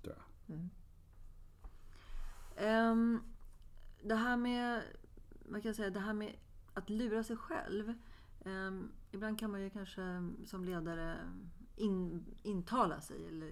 Tror 0.01 0.15
jag. 0.15 0.55
Mm. 0.55 0.69
Um, 2.91 3.23
det 4.03 4.15
här 4.15 4.37
med, 4.37 4.83
vad 5.45 5.61
kan 5.61 5.69
jag 5.69 5.75
säga, 5.75 5.89
det 5.89 5.99
här 5.99 6.13
med 6.13 6.35
att 6.73 6.89
lura 6.89 7.23
sig 7.23 7.37
själv. 7.37 7.93
Um, 8.45 8.91
ibland 9.11 9.39
kan 9.39 9.51
man 9.51 9.61
ju 9.61 9.69
kanske 9.69 10.29
som 10.45 10.65
ledare 10.65 11.17
in, 11.75 12.25
intala 12.43 13.01
sig 13.01 13.27
eller 13.27 13.51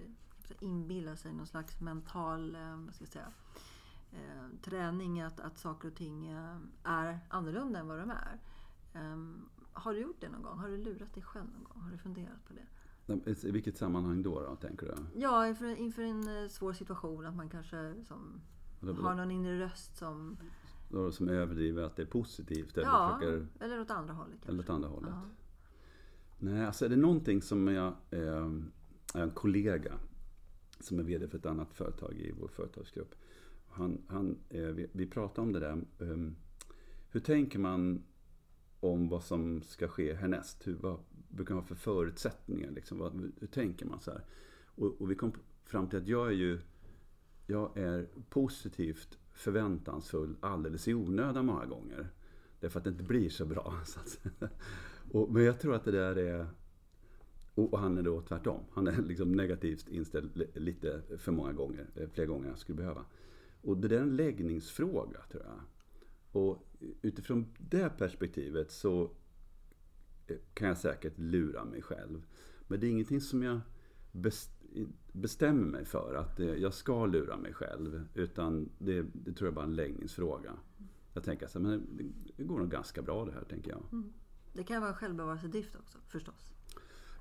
inbilla 0.60 1.16
sig 1.16 1.32
någon 1.32 1.46
slags 1.46 1.80
mental, 1.80 2.56
vad 2.86 2.94
ska 2.94 3.04
jag 3.04 3.12
säga, 3.12 3.32
eh, 4.12 4.60
träning 4.62 5.20
att, 5.20 5.40
att 5.40 5.58
saker 5.58 5.88
och 5.88 5.94
ting 5.94 6.26
eh, 6.26 6.56
är 6.82 7.18
annorlunda 7.28 7.78
än 7.78 7.88
vad 7.88 7.98
de 7.98 8.10
är. 8.10 8.40
Eh, 8.94 9.16
har 9.72 9.92
du 9.92 10.00
gjort 10.00 10.20
det 10.20 10.28
någon 10.28 10.42
gång? 10.42 10.58
Har 10.58 10.68
du 10.68 10.76
lurat 10.76 11.14
dig 11.14 11.22
själv 11.22 11.46
någon 11.54 11.64
gång? 11.64 11.82
Har 11.82 11.90
du 11.90 11.98
funderat 11.98 12.44
på 12.48 12.52
det? 12.52 12.66
I 13.48 13.50
vilket 13.50 13.78
sammanhang 13.78 14.22
då, 14.22 14.40
då 14.40 14.56
tänker 14.56 14.86
du? 14.86 15.20
Ja, 15.20 15.48
inför, 15.48 15.76
inför 15.76 16.02
en 16.02 16.42
eh, 16.42 16.48
svår 16.48 16.72
situation. 16.72 17.26
Att 17.26 17.36
man 17.36 17.48
kanske 17.48 17.94
som, 18.04 18.40
har 18.80 19.14
någon 19.14 19.30
inre 19.30 19.60
röst 19.60 19.96
som... 19.96 20.36
Som 21.12 21.28
överdriver 21.28 21.82
att 21.82 21.96
det 21.96 22.02
är 22.02 22.06
positivt? 22.06 22.76
Eller, 22.76 22.86
ja, 22.86 23.18
försöker, 23.20 23.46
eller 23.60 23.80
åt 23.80 23.90
andra 23.90 24.14
hållet. 24.14 24.32
Kanske. 24.32 24.52
Eller 24.52 24.62
åt 24.62 24.70
andra 24.70 24.88
hållet. 24.88 25.10
Ja. 25.12 25.22
Nej, 26.38 26.66
alltså 26.66 26.84
är 26.84 26.88
det 26.88 26.96
någonting 26.96 27.42
som 27.42 27.68
jag... 27.68 27.94
Eh, 28.10 28.50
en 29.14 29.30
kollega 29.30 29.94
som 30.80 30.98
är 30.98 31.02
VD 31.02 31.28
för 31.28 31.38
ett 31.38 31.46
annat 31.46 31.74
företag 31.74 32.14
i 32.14 32.32
vår 32.38 32.48
företagsgrupp 32.48 33.14
han, 33.76 34.02
han, 34.06 34.38
eh, 34.48 34.60
vi, 34.60 34.86
vi 34.92 35.06
pratade 35.06 35.40
om 35.40 35.52
det 35.52 35.60
där. 35.60 35.84
Ehm, 36.00 36.36
hur 37.10 37.20
tänker 37.20 37.58
man 37.58 38.04
om 38.80 39.08
vad 39.08 39.22
som 39.22 39.62
ska 39.62 39.88
ske 39.88 40.14
härnäst? 40.14 40.66
Hur, 40.66 40.74
vad 40.74 40.98
brukar 41.28 41.54
man 41.54 41.62
ha 41.62 41.68
för 41.68 41.74
förutsättningar? 41.74 42.70
Liksom? 42.70 42.98
Vad, 42.98 43.32
hur 43.40 43.46
tänker 43.46 43.86
man 43.86 44.00
så 44.00 44.10
här? 44.10 44.24
Och, 44.64 45.00
och, 45.00 45.10
vi 45.10 45.14
kom 45.14 45.32
fram 45.64 45.88
till 45.88 45.98
att 45.98 46.08
jag 46.08 46.26
är 46.26 46.32
ju 46.32 46.58
jag 47.46 47.76
är 47.76 48.06
positivt 48.28 49.18
förväntansfull 49.32 50.36
alldeles 50.40 50.88
i 50.88 50.94
onödan 50.94 51.46
många 51.46 51.66
gånger. 51.66 52.08
Därför 52.60 52.78
att 52.80 52.84
det 52.84 52.90
inte 52.90 53.04
blir 53.04 53.28
så 53.28 53.46
bra. 53.46 53.74
Så 53.84 54.00
och, 55.12 55.32
men 55.32 55.44
jag 55.44 55.60
tror 55.60 55.74
att 55.74 55.84
det 55.84 55.90
där 55.90 56.16
är... 56.16 56.46
Och, 57.56 57.78
han 57.78 57.98
är 57.98 58.02
då 58.02 58.20
tvärtom. 58.20 58.60
Han 58.72 58.86
är 58.86 59.02
liksom 59.02 59.32
negativt 59.32 59.88
inställd 59.88 60.42
lite 60.54 61.02
för 61.18 61.32
många 61.32 61.52
gånger. 61.52 61.86
Eh, 61.94 62.08
fler 62.08 62.26
gånger 62.26 62.44
än 62.44 62.50
jag 62.50 62.58
skulle 62.58 62.76
behöva. 62.76 63.04
Och 63.62 63.76
det 63.76 63.88
där 63.88 63.96
är 63.96 64.02
en 64.02 64.16
läggningsfråga 64.16 65.20
tror 65.30 65.42
jag. 65.44 65.60
Och 66.42 66.66
utifrån 67.02 67.46
det 67.58 67.98
perspektivet 67.98 68.70
så 68.70 69.10
eh, 70.26 70.36
kan 70.54 70.68
jag 70.68 70.78
säkert 70.78 71.18
lura 71.18 71.64
mig 71.64 71.82
själv. 71.82 72.22
Men 72.68 72.80
det 72.80 72.86
är 72.86 72.90
ingenting 72.90 73.20
som 73.20 73.42
jag 73.42 73.60
bestämmer 75.12 75.66
mig 75.66 75.84
för 75.84 76.14
att 76.14 76.40
eh, 76.40 76.46
jag 76.46 76.74
ska 76.74 77.06
lura 77.06 77.36
mig 77.36 77.52
själv. 77.52 78.08
Utan 78.14 78.70
det, 78.78 79.06
det 79.12 79.32
tror 79.32 79.46
jag 79.46 79.54
bara 79.54 79.64
är 79.64 79.68
en 79.68 79.76
läggningsfråga. 79.76 80.52
Jag 81.12 81.24
tänker 81.24 81.46
så 81.46 81.60
men 81.60 82.14
det 82.36 82.44
går 82.44 82.58
nog 82.58 82.70
ganska 82.70 83.02
bra 83.02 83.24
det 83.24 83.32
här 83.32 83.44
tänker 83.44 83.70
jag. 83.70 83.82
Mm. 83.92 84.12
Det 84.52 84.64
kan 84.64 84.82
vara 84.82 84.94
självbevarelsedrift 84.94 85.76
också 85.76 85.98
förstås. 86.08 86.55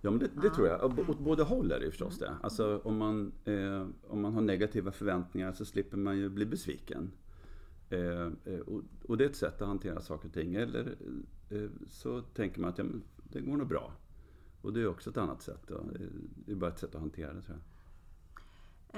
Ja, 0.02 0.12
men 0.12 0.20
det, 0.20 0.30
det 0.42 0.50
tror 0.50 0.68
jag. 0.68 1.10
Åt 1.10 1.20
båda 1.20 1.44
håll 1.44 1.72
är 1.72 1.80
det 1.80 1.90
förstås 1.90 2.20
det. 2.20 2.34
Alltså, 2.42 2.82
om, 2.84 2.98
man, 2.98 3.32
eh, 3.46 3.88
om 4.08 4.22
man 4.22 4.34
har 4.34 4.42
negativa 4.42 4.92
förväntningar 4.92 5.54
så 5.54 5.66
slipper 5.66 5.98
man 5.98 6.18
ju 6.18 6.30
bli 6.30 6.46
besviken. 6.46 7.12
Eh, 7.90 8.32
eh, 8.46 8.60
och, 8.60 8.82
och, 9.08 9.18
det 9.18 9.24
är 9.24 9.30
ett 9.30 9.36
sätt 9.36 9.62
att 9.62 9.68
hantera 9.68 10.02
saker 10.02 10.28
och 10.28 10.34
ting. 10.34 10.56
Eller 10.56 10.96
eh, 11.50 11.70
så 11.90 12.22
tänker 12.22 12.62
man 12.62 12.70
att 12.70 12.78
ja, 12.78 12.86
det 13.24 13.42
går 13.42 13.58
nog 13.58 13.68
bra. 13.68 13.92
Och 14.62 14.74
det 14.74 14.82
är 14.82 14.88
också 14.88 15.10
ett 15.10 15.18
annat 15.18 15.42
sätt. 15.42 15.62
Då. 15.68 15.84
Det 16.46 16.52
är 16.52 16.56
bara 16.56 16.72
ett 16.72 16.80
sätt 16.80 16.96
att 16.96 17.02
hantera 17.02 17.34
det 17.34 17.42
tror 17.42 17.58
jag. 17.58 17.66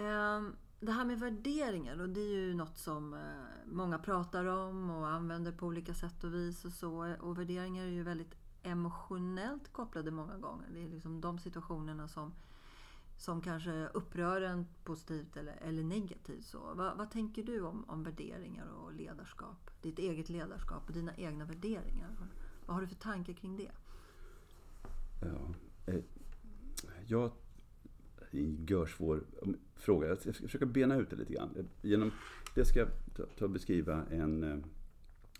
Ehm, 0.03 0.55
det 0.79 0.91
här 0.91 1.05
med 1.05 1.19
värderingar, 1.19 2.01
och 2.01 2.09
det 2.09 2.19
är 2.19 2.35
ju 2.35 2.53
något 2.53 2.77
som 2.77 3.13
eh, 3.13 3.19
många 3.65 3.99
pratar 3.99 4.45
om 4.45 4.89
och 4.89 5.07
använder 5.07 5.51
på 5.51 5.65
olika 5.65 5.93
sätt 5.93 6.23
och 6.23 6.33
vis. 6.33 6.65
Och, 6.65 6.71
så. 6.71 7.15
och 7.19 7.39
värderingar 7.39 7.83
är 7.83 7.89
ju 7.89 8.03
väldigt 8.03 8.35
emotionellt 8.67 9.73
kopplade 9.73 10.11
många 10.11 10.37
gånger. 10.37 10.67
Det 10.73 10.83
är 10.83 10.89
liksom 10.89 11.21
de 11.21 11.39
situationerna 11.39 12.07
som, 12.07 12.33
som 13.17 13.41
kanske 13.41 13.87
upprör 13.87 14.41
en 14.41 14.67
positivt 14.83 15.37
eller, 15.37 15.53
eller 15.53 15.83
negativt. 15.83 16.45
Så. 16.45 16.59
Vad, 16.75 16.97
vad 16.97 17.11
tänker 17.11 17.43
du 17.43 17.61
om, 17.61 17.89
om 17.89 18.03
värderingar 18.03 18.67
och 18.67 18.93
ledarskap? 18.93 19.71
Ditt 19.81 19.99
eget 19.99 20.29
ledarskap 20.29 20.83
och 20.87 20.93
dina 20.93 21.15
egna 21.15 21.45
värderingar. 21.45 22.09
Vad 22.65 22.75
har 22.75 22.81
du 22.81 22.87
för 22.87 22.95
tankar 22.95 23.33
kring 23.33 23.57
det? 23.57 23.71
Ja, 25.21 25.53
eh, 25.85 26.03
jag 27.05 27.31
gör 28.67 28.85
fråga. 29.75 30.07
Jag 30.07 30.17
ska 30.17 30.33
försöka 30.33 30.65
bena 30.65 30.95
ut 30.95 31.09
det 31.09 31.15
lite 31.15 31.33
grann. 31.33 31.67
Genom 31.81 32.11
det 32.55 32.65
ska 32.65 32.79
jag 32.79 32.89
ta, 33.15 33.23
ta 33.25 33.45
och 33.45 33.51
beskriva 33.51 34.05
en 34.11 34.43
eh, 34.43 34.57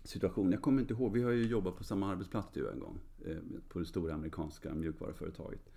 situation. 0.08 0.52
Jag 0.52 0.62
kommer 0.62 0.80
inte 0.80 0.94
ihåg, 0.94 1.12
vi 1.12 1.22
har 1.22 1.30
ju 1.30 1.46
jobbat 1.46 1.76
på 1.76 1.84
samma 1.84 2.10
arbetsplats 2.10 2.48
du 2.52 2.70
en 2.70 2.78
gång. 2.78 3.00
Eh, 3.24 3.36
på 3.68 3.78
det 3.78 3.84
stora 3.84 4.14
amerikanska 4.14 4.74
mjukvaruföretaget. 4.74 5.70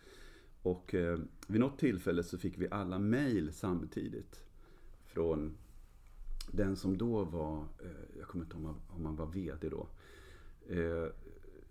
Och 0.62 0.96
eh, 0.96 1.20
vid 1.48 1.60
något 1.60 1.80
tillfälle 1.80 2.24
så 2.24 2.38
fick 2.38 2.58
vi 2.58 2.68
alla 2.72 3.00
mejl 3.00 3.54
samtidigt. 3.54 4.44
Från 5.06 5.58
den 6.52 6.76
som 6.76 6.98
då 6.98 7.24
var, 7.24 7.58
eh, 7.58 8.18
jag 8.20 8.28
kommer 8.28 8.46
inte 8.46 8.58
ihåg 8.58 8.76
om 8.88 9.06
han 9.06 9.16
var 9.16 9.26
VD 9.26 9.70
då. 9.70 9.88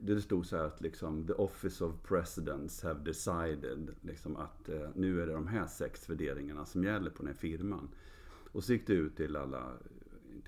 Det 0.03 0.21
stod 0.21 0.47
så 0.47 0.57
här 0.57 0.65
att 0.65 0.81
liksom, 0.81 1.27
the 1.27 1.33
office 1.33 1.85
of 1.85 1.95
presidents 2.03 2.83
have 2.83 3.01
decided 3.05 3.91
liksom 4.01 4.37
att 4.37 4.71
nu 4.95 5.23
är 5.23 5.27
det 5.27 5.33
de 5.33 5.47
här 5.47 5.67
sex 5.67 6.11
värderingarna 6.11 6.67
som 6.67 6.85
gäller 6.85 7.11
på 7.11 7.19
den 7.19 7.27
här 7.27 7.35
firman. 7.35 7.89
Och 8.53 8.65
så 8.65 8.73
gick 8.73 8.87
det 8.87 8.93
ut 8.93 9.17
till 9.17 9.37
alla 9.37 9.73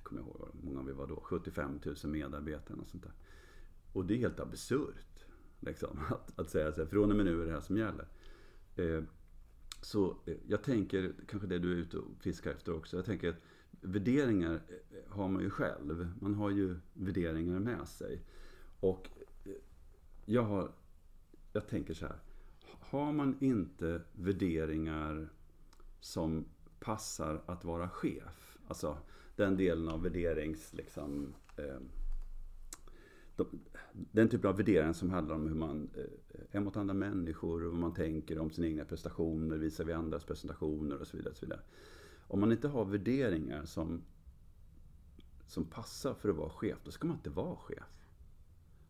kommer 0.03 0.21
jag 0.21 0.29
ihåg 0.29 0.49
hur 0.55 0.71
många 0.71 0.83
vi 0.83 0.93
var 0.93 1.07
då, 1.07 1.21
75 1.21 1.81
000 1.85 1.97
medarbetare 2.05 2.79
och 2.79 2.89
sånt 2.89 3.03
där. 3.03 3.13
Och 3.93 4.07
det 4.07 4.15
är 4.15 4.19
helt 4.19 4.41
absurt. 4.41 5.25
Liksom, 5.61 5.99
att, 6.11 6.39
att 6.39 6.51
säga 6.51 6.73
så 6.73 6.81
här, 6.81 6.89
från 6.89 7.11
och 7.11 7.17
med 7.17 7.27
nu 7.27 7.43
är 7.43 7.47
det 7.47 7.53
här 7.53 7.61
som 7.61 7.77
gäller. 7.77 8.09
Eh, 8.77 9.03
så 9.81 10.17
eh, 10.27 10.37
jag 10.47 10.63
tänker, 10.63 11.15
kanske 11.29 11.49
det 11.49 11.59
du 11.59 11.73
är 11.73 11.77
ute 11.77 11.99
och 11.99 12.23
fiskar 12.23 12.51
efter 12.51 12.75
också, 12.75 12.97
jag 12.97 13.05
tänker 13.05 13.29
att 13.29 13.43
värderingar 13.81 14.55
eh, 14.55 15.13
har 15.13 15.29
man 15.29 15.43
ju 15.43 15.51
själv. 15.51 16.13
Man 16.21 16.35
har 16.35 16.51
ju 16.51 16.77
värderingar 16.93 17.59
med 17.59 17.89
sig. 17.89 18.23
Och 18.81 19.11
eh, 19.45 19.53
jag, 20.25 20.43
har, 20.43 20.73
jag 21.53 21.69
tänker 21.69 21.95
så 21.95 22.07
här, 22.07 22.17
har 22.81 23.13
man 23.13 23.37
inte 23.41 24.03
värderingar 24.13 25.29
som 26.01 26.45
passar 26.81 27.43
att 27.47 27.65
vara 27.65 27.89
chef, 27.89 28.59
alltså 28.69 28.99
den 29.37 29.57
delen 29.57 29.89
av 29.89 30.03
värderings... 30.03 30.73
Liksom, 30.73 31.35
eh, 31.57 31.77
de, 33.37 33.47
den 33.93 34.29
typen 34.29 34.51
av 34.51 34.57
värderingar 34.57 34.93
som 34.93 35.11
handlar 35.11 35.35
om 35.35 35.49
hur 35.49 35.55
man 35.55 35.91
eh, 35.97 36.57
är 36.57 36.61
mot 36.61 36.77
andra 36.77 36.95
människor, 36.95 37.65
och 37.65 37.71
vad 37.71 37.81
man 37.81 37.95
tänker 37.95 38.39
om 38.39 38.51
sina 38.51 38.67
egna 38.67 38.85
prestationer, 38.85 39.57
visar 39.57 39.85
vi 39.85 39.93
andras 39.93 40.25
prestationer 40.25 41.01
och 41.01 41.07
så 41.07 41.17
vidare. 41.17 41.31
Och 41.31 41.37
så 41.37 41.47
vidare. 41.47 41.61
Om 42.29 42.41
man 42.41 42.53
inte 42.53 42.69
har 42.69 42.85
värderingar 42.85 43.65
som, 43.65 44.03
som 45.47 45.65
passar 45.65 46.15
för 46.15 46.29
att 46.29 46.37
vara 46.37 46.51
chef, 46.51 46.79
då 46.85 46.91
ska 46.91 47.07
man 47.07 47.17
inte 47.17 47.31
vara 47.31 47.57
chef. 47.57 48.09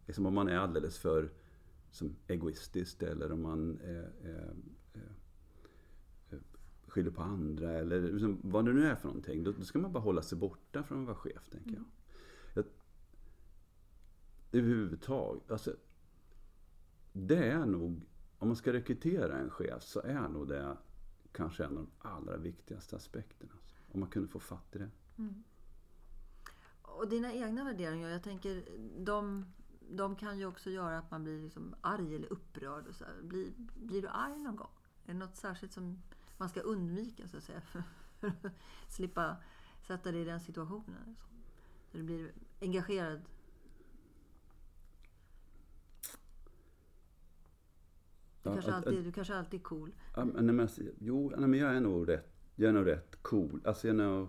Liksom 0.06 0.26
om 0.26 0.34
man 0.34 0.48
är 0.48 0.56
alldeles 0.56 0.98
för 0.98 1.30
som 1.90 2.16
egoistiskt 2.26 3.02
eller 3.02 3.32
om 3.32 3.42
man 3.42 3.78
är, 3.80 4.12
är 4.24 4.54
skyller 6.92 7.10
på 7.10 7.22
andra 7.22 7.70
eller 7.70 8.02
liksom, 8.02 8.38
vad 8.42 8.64
det 8.64 8.72
nu 8.72 8.86
är 8.86 8.94
för 8.94 9.08
någonting. 9.08 9.44
Då, 9.44 9.52
då, 9.52 9.64
ska 9.64 9.78
man 9.78 9.92
bara 9.92 10.02
hålla 10.02 10.22
sig 10.22 10.38
borta 10.38 10.82
från 10.82 11.00
att 11.00 11.06
vara 11.06 11.16
chef, 11.16 11.48
tänker 11.48 11.70
jag. 11.70 11.76
Mm. 11.76 11.88
jag 12.54 12.64
överhuvudtaget, 14.52 15.50
alltså, 15.50 15.76
det 17.12 17.48
är 17.48 17.66
nog, 17.66 18.00
om 18.38 18.48
man 18.48 18.56
ska 18.56 18.72
rekrytera 18.72 19.38
en 19.38 19.50
chef 19.50 19.82
så 19.82 20.00
är 20.00 20.28
nog 20.28 20.48
det 20.48 20.76
kanske 21.32 21.64
en 21.64 21.78
av 21.78 21.84
de 21.84 22.08
allra 22.08 22.36
viktigaste 22.36 22.96
aspekterna. 22.96 23.52
Alltså, 23.52 23.76
om 23.92 24.00
man 24.00 24.08
kunde 24.08 24.28
få 24.28 24.38
fatt 24.38 24.76
i 24.76 24.78
det. 24.78 24.90
Mm. 25.18 25.42
Och 26.82 27.08
dina 27.08 27.32
egna 27.32 27.64
värderingar, 27.64 28.08
jag 28.08 28.22
tänker 28.22 28.64
de 29.04 29.44
de 29.90 30.16
kan 30.16 30.38
ju 30.38 30.46
också 30.46 30.70
göra 30.70 30.98
att 30.98 31.10
man 31.10 31.24
blir 31.24 31.42
liksom 31.42 31.74
arg 31.80 32.14
eller 32.14 32.32
upprörd. 32.32 32.86
Och 32.86 32.94
så 32.94 33.04
här. 33.04 33.22
Blir, 33.22 33.52
blir 33.74 34.02
du 34.02 34.08
arg 34.08 34.38
någon 34.38 34.56
gång? 34.56 34.70
Är 35.04 35.12
det 35.12 35.18
något 35.18 35.36
särskilt 35.36 35.72
som 35.72 36.02
man 36.42 36.48
ska 36.48 36.60
undvika 36.60 37.28
så 37.28 37.36
att 37.36 37.44
säga? 37.44 37.60
För 37.60 37.78
att 37.78 38.52
slippa 38.88 39.36
sätta 39.80 40.12
dig 40.12 40.20
i 40.20 40.24
den 40.24 40.40
situationen. 40.40 41.16
Så 41.90 41.96
du 41.96 42.02
blir 42.02 42.32
engagerad. 42.60 43.20
Du, 48.42 48.48
Ja, 48.50 48.52
kanske, 48.54 48.70
att- 48.70 48.86
alltid, 48.86 49.04
du 49.04 49.12
kanske 49.12 49.34
alltid 49.36 49.60
är 49.60 49.64
cool. 49.64 49.94
Ja, 50.16 50.24
men, 50.24 50.34
nej, 50.46 50.54
men, 50.54 50.60
alltså, 50.60 50.82
jo, 50.98 51.32
nej, 51.36 51.48
men 51.48 51.58
jag 51.60 51.76
är 51.76 51.80
nog 51.80 52.08
rätt, 52.08 52.32
jag 52.56 52.68
är 52.68 52.72
nog 52.72 52.86
rätt 52.86 53.22
cool. 53.22 53.60
Alltså 53.64 53.86
jag 53.88 53.94
är 54.00 54.04
nog... 54.04 54.28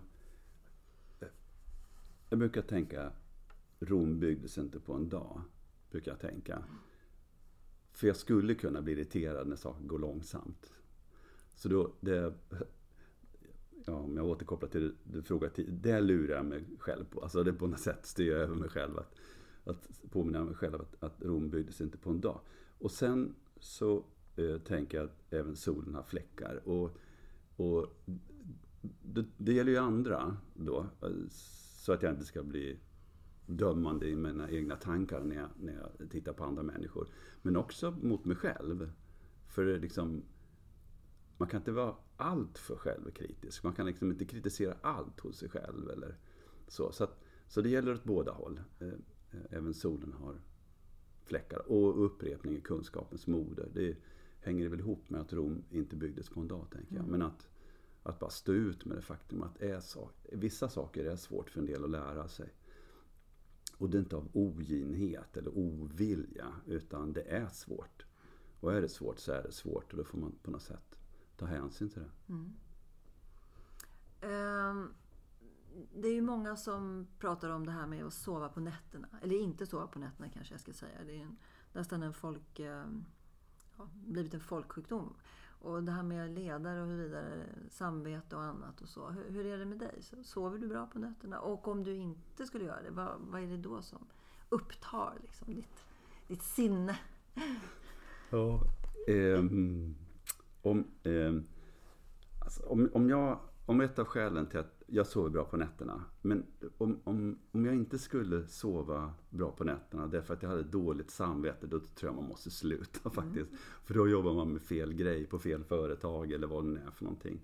Jag 2.30 2.40
brukar 2.40 2.62
tänka, 2.62 3.12
Rom 3.80 4.20
byggdes 4.20 4.58
inte 4.58 4.80
på 4.80 4.94
en 4.94 5.10
dag. 5.10 5.42
Brukar 5.92 6.12
jag 6.12 6.20
tänka. 6.20 6.64
För 7.92 8.08
jag 8.08 8.16
skulle 8.16 8.56
kunna 8.56 8.82
bli 8.82 8.94
irriterad 8.94 9.48
när 9.48 9.56
saker 9.56 9.84
går 9.84 10.00
långsamt. 10.00 10.83
Så 11.56 11.70
då, 11.70 11.92
det... 12.00 12.34
Ja, 13.86 13.94
om 13.94 14.18
jag 14.18 14.26
återkopplar 14.26 14.70
till 14.70 14.96
det 15.04 15.18
du 15.18 15.22
frågade 15.22 15.54
till, 15.54 15.82
det 15.82 16.02
lurar 16.02 16.36
jag 16.36 16.46
mig 16.46 16.64
själv 16.80 17.06
på. 17.06 17.22
Alltså 17.22 17.44
det 17.44 17.54
på 17.54 17.68
något 17.68 17.80
sätt 17.80 18.06
styr 18.06 18.32
jag 18.32 18.40
över 18.40 18.56
mig 18.56 18.70
själv. 18.70 18.98
Att, 18.98 19.16
att 19.64 20.12
påminna 20.12 20.44
mig 20.44 20.56
själv 20.56 20.76
att, 20.76 21.04
att 21.04 21.22
Rom 21.22 21.50
byggdes 21.50 21.82
inte 21.82 21.98
på 21.98 22.10
en 22.10 22.22
dag. 22.22 22.40
Och 22.78 22.92
sen 22.92 23.36
så 23.60 24.04
eh, 24.36 24.58
tänker 24.58 24.98
jag 24.98 25.06
att 25.06 25.34
även 25.34 25.56
solen 25.56 25.96
har 25.96 26.04
fläckar. 26.04 26.62
Och, 26.68 26.98
och 27.56 27.88
det, 29.02 29.26
det 29.38 29.54
gäller 29.54 29.72
ju 29.72 29.78
andra 29.78 30.38
då. 30.54 30.86
Så 31.84 31.94
att 31.94 32.02
jag 32.02 32.12
inte 32.14 32.26
ska 32.26 32.44
bli 32.44 32.80
dömande 33.46 34.08
i 34.08 34.16
mina 34.16 34.50
egna 34.50 34.76
tankar 34.76 35.24
när 35.24 35.36
jag, 35.36 35.50
när 35.60 35.74
jag 35.74 36.10
tittar 36.10 36.34
på 36.34 36.44
andra 36.44 36.64
människor. 36.64 37.08
Men 37.42 37.58
också 37.58 37.92
mot 37.92 38.26
mig 38.26 38.36
själv. 38.36 38.92
För 39.48 39.80
liksom, 39.80 40.24
man 41.44 41.50
kan 41.50 41.62
inte 41.62 41.72
vara 41.72 41.96
allt 42.18 42.58
för 42.58 42.76
självkritisk. 42.76 43.64
Man 43.64 43.74
kan 43.74 43.86
liksom 43.86 44.12
inte 44.12 44.26
kritisera 44.26 44.76
allt 44.82 45.20
hos 45.20 45.38
sig 45.38 45.50
själv. 45.50 45.90
Eller 45.90 46.18
så. 46.68 46.92
Så, 46.92 47.04
att, 47.04 47.24
så 47.48 47.62
det 47.62 47.70
gäller 47.70 47.94
åt 47.94 48.04
båda 48.04 48.32
håll. 48.32 48.62
Eh, 48.80 48.88
eh, 48.88 48.94
Även 49.50 49.74
solen 49.74 50.14
har 50.14 50.42
fläckar. 51.24 51.72
Och 51.72 52.06
upprepning 52.06 52.56
är 52.56 52.60
kunskapens 52.60 53.28
moder. 53.28 53.70
Det 53.74 53.98
hänger 54.40 54.70
väl 54.70 54.80
ihop 54.80 55.10
med 55.10 55.22
att 55.22 55.34
Rom 55.34 55.64
inte 55.70 55.96
byggdes 55.96 56.30
på 56.30 56.40
en 56.40 56.48
dag, 56.48 56.68
tänker 56.72 56.96
jag. 56.96 57.08
Men 57.08 57.22
att, 57.22 57.50
att 58.04 58.20
bara 58.20 58.30
stå 58.30 58.54
ut 58.54 58.86
med 58.86 58.98
det 58.98 59.02
faktum 59.02 59.44
att 59.44 59.62
är 59.62 59.80
så, 59.80 60.10
vissa 60.32 60.70
saker 60.70 61.06
är 61.06 61.16
svårt 61.16 61.50
för 61.50 61.60
en 61.60 61.66
del 61.66 61.84
att 61.84 61.90
lära 61.90 62.28
sig. 62.28 62.54
Och 63.78 63.90
det 63.90 63.98
är 63.98 64.00
inte 64.00 64.16
av 64.16 64.30
oginhet 64.34 65.38
eller 65.38 65.58
ovilja, 65.58 66.54
utan 66.68 67.14
det 67.14 67.22
är 67.22 67.48
svårt. 67.48 68.06
Och 68.60 68.74
är 68.74 68.82
det 68.82 68.90
svårt 68.90 69.20
så 69.20 69.32
är 69.32 69.44
det 69.44 69.52
svårt 69.52 69.92
och 69.92 69.98
då 69.98 70.04
får 70.04 70.18
man 70.18 70.36
på 70.44 70.52
något 70.52 70.62
sätt 70.62 70.94
ta 71.38 71.46
hänsyn 71.46 71.90
till 71.90 72.02
det. 72.02 72.10
Ehm, 74.22 74.94
Det 75.96 76.08
är 76.08 76.14
ju 76.14 76.22
många 76.22 76.56
som 76.56 77.08
pratar 77.20 77.50
om 77.50 77.66
det 77.66 77.72
här 77.72 77.88
med 77.88 78.06
att 78.06 78.14
sova 78.14 78.50
på 78.50 78.60
nätterna. 78.60 79.08
Eller 79.22 79.40
inte 79.40 79.66
sova 79.66 79.88
på 79.88 80.00
nätterna 80.00 80.30
kanske 80.30 80.54
jag 80.54 80.62
ska 80.62 80.74
säga. 80.74 81.04
Det 81.06 81.16
är 81.16 81.22
en, 81.24 81.38
nästan 81.74 82.04
en 82.04 82.14
folk... 82.14 82.60
ehm, 82.60 83.06
Ja, 83.78 83.90
blivit 83.94 84.34
en 84.34 84.40
folksjukdom. 84.40 85.14
Och 85.62 85.84
det 85.84 85.92
här 85.92 86.04
med 86.04 86.30
ledare 86.36 86.82
och 86.82 86.88
hur 86.88 86.98
vidare, 87.04 87.46
samvete 87.70 88.36
och 88.36 88.42
annat 88.44 88.82
och 88.82 88.90
så. 88.90 89.10
Hur, 89.10 89.30
hur 89.32 89.46
är 89.46 89.58
det 89.58 89.66
med 89.66 89.80
dig? 89.80 90.02
Sover 90.24 90.58
du 90.60 90.68
bra 90.68 90.88
på 90.88 91.00
nätterna? 91.00 91.40
Och 91.40 91.68
om 91.68 91.84
du 91.84 91.96
inte 91.96 92.46
skulle 92.46 92.66
göra 92.66 92.82
det, 92.82 92.90
vad, 92.92 93.20
vad 93.20 93.42
är 93.44 93.48
det 93.48 93.58
då 93.58 93.82
som 93.82 94.08
upptar 94.50 95.18
liksom 95.22 95.54
ditt, 95.54 95.84
ditt 96.28 96.44
sinne? 96.44 97.00
Ja. 98.30 98.62
Ehm, 99.08 99.96
om, 100.64 100.88
ehm, 101.04 101.44
alltså, 102.40 102.64
om, 102.64 102.90
om, 102.94 103.10
jag, 103.10 103.40
om 103.66 103.82
ett 103.82 104.00
av 104.00 104.06
skälen 104.06 104.46
till 104.46 104.60
att 104.60 104.84
jag 104.88 105.08
sover 105.08 105.30
bra 105.30 105.44
på 105.44 105.58
nätterna. 105.58 106.04
Men 106.22 106.46
om, 106.78 107.00
om, 107.04 107.40
om 107.52 107.66
jag 107.66 107.76
inte 107.76 108.00
skulle 108.00 108.48
sova 108.48 109.14
bra 109.30 109.52
på 109.52 109.64
nätterna 109.64 110.08
därför 110.08 110.34
att 110.34 110.44
jag 110.44 110.50
hade 110.50 110.64
dåligt 110.64 111.12
samvete. 111.12 111.68
Då 111.68 111.80
tror 111.80 112.10
jag 112.12 112.16
man 112.16 112.30
måste 112.30 112.52
sluta 112.52 113.10
faktiskt. 113.10 113.52
För 113.86 113.94
då 113.94 114.08
jobbar 114.08 114.34
man 114.34 114.54
med 114.54 114.62
fel 114.62 114.94
grej 114.94 115.26
på 115.26 115.40
fel 115.40 115.64
företag 115.64 116.32
eller 116.32 116.48
vad 116.48 116.64
det 116.64 116.70
nu 116.70 116.80
är 116.88 116.92
för 116.92 117.04
någonting. 117.04 117.42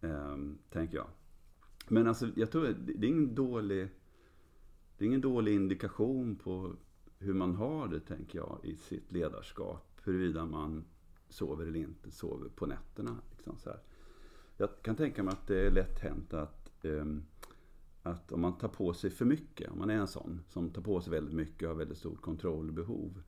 Ehm, 0.00 0.58
tänker 0.70 0.96
jag. 0.96 1.08
Men 1.88 2.06
alltså 2.06 2.28
jag 2.36 2.50
tror 2.50 2.74
det 2.86 2.92
är 2.92 3.04
ingen 3.04 3.34
dålig 3.34 3.88
det 4.98 5.04
är 5.04 5.06
ingen 5.06 5.20
dålig 5.20 5.54
indikation 5.54 6.36
på 6.36 6.76
hur 7.18 7.34
man 7.34 7.54
har 7.54 7.88
det, 7.88 8.00
tänker 8.00 8.38
jag, 8.38 8.60
i 8.62 8.76
sitt 8.76 9.12
ledarskap. 9.12 10.00
Huruvida 10.04 10.46
man 10.46 10.84
sover 11.28 11.66
eller 11.66 11.78
inte 11.78 12.10
sover 12.10 12.48
på 12.48 12.66
nätterna. 12.66 13.16
Liksom 13.36 13.58
så 13.58 13.70
här. 13.70 13.80
Jag 14.56 14.68
kan 14.82 14.96
tänka 14.96 15.22
mig 15.22 15.32
att 15.32 15.46
det 15.46 15.66
är 15.66 15.70
lätt 15.70 15.98
hänt 15.98 16.34
att, 16.34 16.84
ehm, 16.84 17.24
att 18.02 18.32
om 18.32 18.40
man 18.40 18.58
tar 18.58 18.68
på 18.68 18.94
sig 18.94 19.10
för 19.10 19.24
mycket, 19.24 19.70
om 19.70 19.78
man 19.78 19.90
är 19.90 19.94
en 19.94 20.08
sån 20.08 20.42
som 20.48 20.70
tar 20.70 20.82
på 20.82 21.00
sig 21.00 21.10
väldigt 21.10 21.34
mycket 21.34 21.62
och 21.62 21.68
har 21.68 21.78
väldigt 21.78 21.98
stort 21.98 22.20
kontrollbehov. 22.20 23.22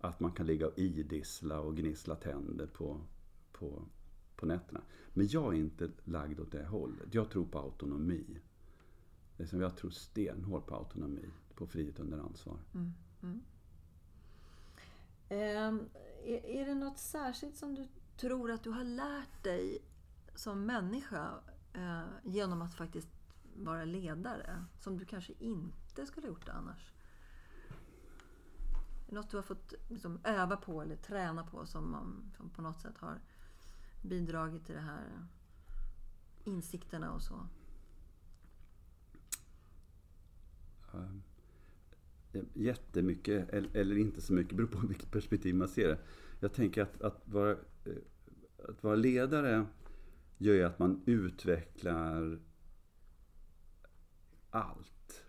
Att 0.00 0.20
man 0.20 0.32
kan 0.32 0.46
ligga 0.46 0.66
och 0.66 0.78
idissla 0.78 1.60
och 1.60 1.76
gnissla 1.76 2.14
tänder 2.14 2.66
på, 2.66 3.00
på, 3.52 3.82
på 4.36 4.46
nätterna. 4.46 4.80
Men 5.12 5.26
jag 5.26 5.54
är 5.54 5.58
inte 5.58 5.90
lagd 6.04 6.40
åt 6.40 6.52
det 6.52 6.66
hållet. 6.66 7.14
Jag 7.14 7.30
tror 7.30 7.44
på 7.44 7.58
autonomi. 7.58 8.40
Det 9.36 9.42
är 9.42 9.46
som 9.46 9.60
jag 9.60 9.76
tror 9.76 9.90
stenhårt 9.90 10.66
på 10.66 10.74
autonomi, 10.74 11.28
på 11.54 11.66
frihet 11.66 12.00
under 12.00 12.18
ansvar. 12.18 12.58
Mm, 12.74 12.92
mm. 13.22 13.40
Ehm, 15.28 15.80
är, 16.24 16.46
är 16.46 16.66
det 16.66 16.74
något 16.74 16.98
särskilt 16.98 17.56
som 17.56 17.74
du 17.74 17.88
tror 18.16 18.50
att 18.50 18.62
du 18.64 18.70
har 18.70 18.84
lärt 18.84 19.42
dig 19.44 19.78
som 20.34 20.66
människa 20.66 21.34
eh, 21.72 22.02
genom 22.24 22.62
att 22.62 22.74
faktiskt 22.74 23.08
vara 23.56 23.84
ledare? 23.84 24.64
Som 24.78 24.98
du 24.98 25.04
kanske 25.04 25.32
inte 25.38 26.06
skulle 26.06 26.26
ha 26.26 26.34
gjort 26.34 26.48
annars? 26.48 26.92
Är 29.06 29.12
det 29.12 29.14
något 29.14 29.30
du 29.30 29.36
har 29.36 29.42
fått 29.42 29.74
liksom, 29.88 30.20
öva 30.24 30.56
på 30.56 30.82
eller 30.82 30.96
träna 30.96 31.44
på 31.46 31.66
som, 31.66 31.90
man- 31.90 32.32
som 32.36 32.50
på 32.50 32.62
något 32.62 32.80
sätt 32.80 32.98
har 32.98 33.20
bidragit 34.02 34.66
till 34.66 34.74
de 34.74 34.80
här 34.80 35.26
insikterna 36.44 37.12
och 37.12 37.22
så? 37.22 37.46
Ehm. 40.94 41.22
Jättemycket, 42.54 43.50
eller 43.50 43.68
eller 43.72 43.98
inte 43.98 44.20
så 44.20 44.32
mycket, 44.32 44.56
beror 44.56 44.68
på 44.68 44.86
vilket 44.88 45.10
perspektiv 45.10 45.54
man 45.54 45.68
ser 45.68 45.88
det. 45.88 45.98
Jag 46.40 46.52
tänker 46.52 46.82
att, 46.82 47.02
att, 47.02 47.22
vara, 47.24 47.50
eh, 47.50 47.92
att 48.68 48.82
vara 48.82 48.94
ledare 48.94 49.66
gör 50.38 50.54
ju 50.54 50.62
att 50.62 50.78
man 50.78 51.02
utvecklar 51.06 52.38
allt. 54.50 55.24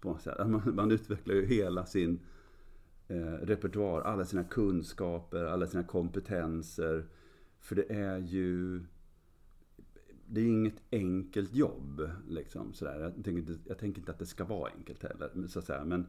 På 0.00 0.08
något 0.08 0.22
sätt. 0.22 0.36
Att 0.36 0.50
Man, 0.50 0.74
man 0.74 0.90
utvecklar 0.90 1.34
ju 1.34 1.46
hela 1.46 1.86
sin 1.86 2.20
eh, 3.08 3.32
repertoar, 3.32 4.00
alla 4.00 4.24
sina 4.24 4.44
kunskaper, 4.44 5.44
alla 5.44 5.66
sina 5.66 5.84
kompetenser. 5.84 7.06
För 7.60 7.76
det 7.76 7.92
är 7.92 8.18
ju 8.18 8.84
det 10.28 10.40
är 10.40 10.44
inget 10.44 10.82
enkelt 10.92 11.54
jobb. 11.54 12.10
Liksom, 12.28 12.72
sådär. 12.72 13.00
Jag, 13.00 13.14
tänker 13.14 13.30
inte, 13.30 13.58
jag 13.64 13.78
tänker 13.78 14.00
inte 14.00 14.12
att 14.12 14.18
det 14.18 14.26
ska 14.26 14.44
vara 14.44 14.70
enkelt 14.76 15.02
heller. 15.02 15.46
Så 15.48 15.58
att 15.58 15.64
säga. 15.64 15.84
Men, 15.84 16.06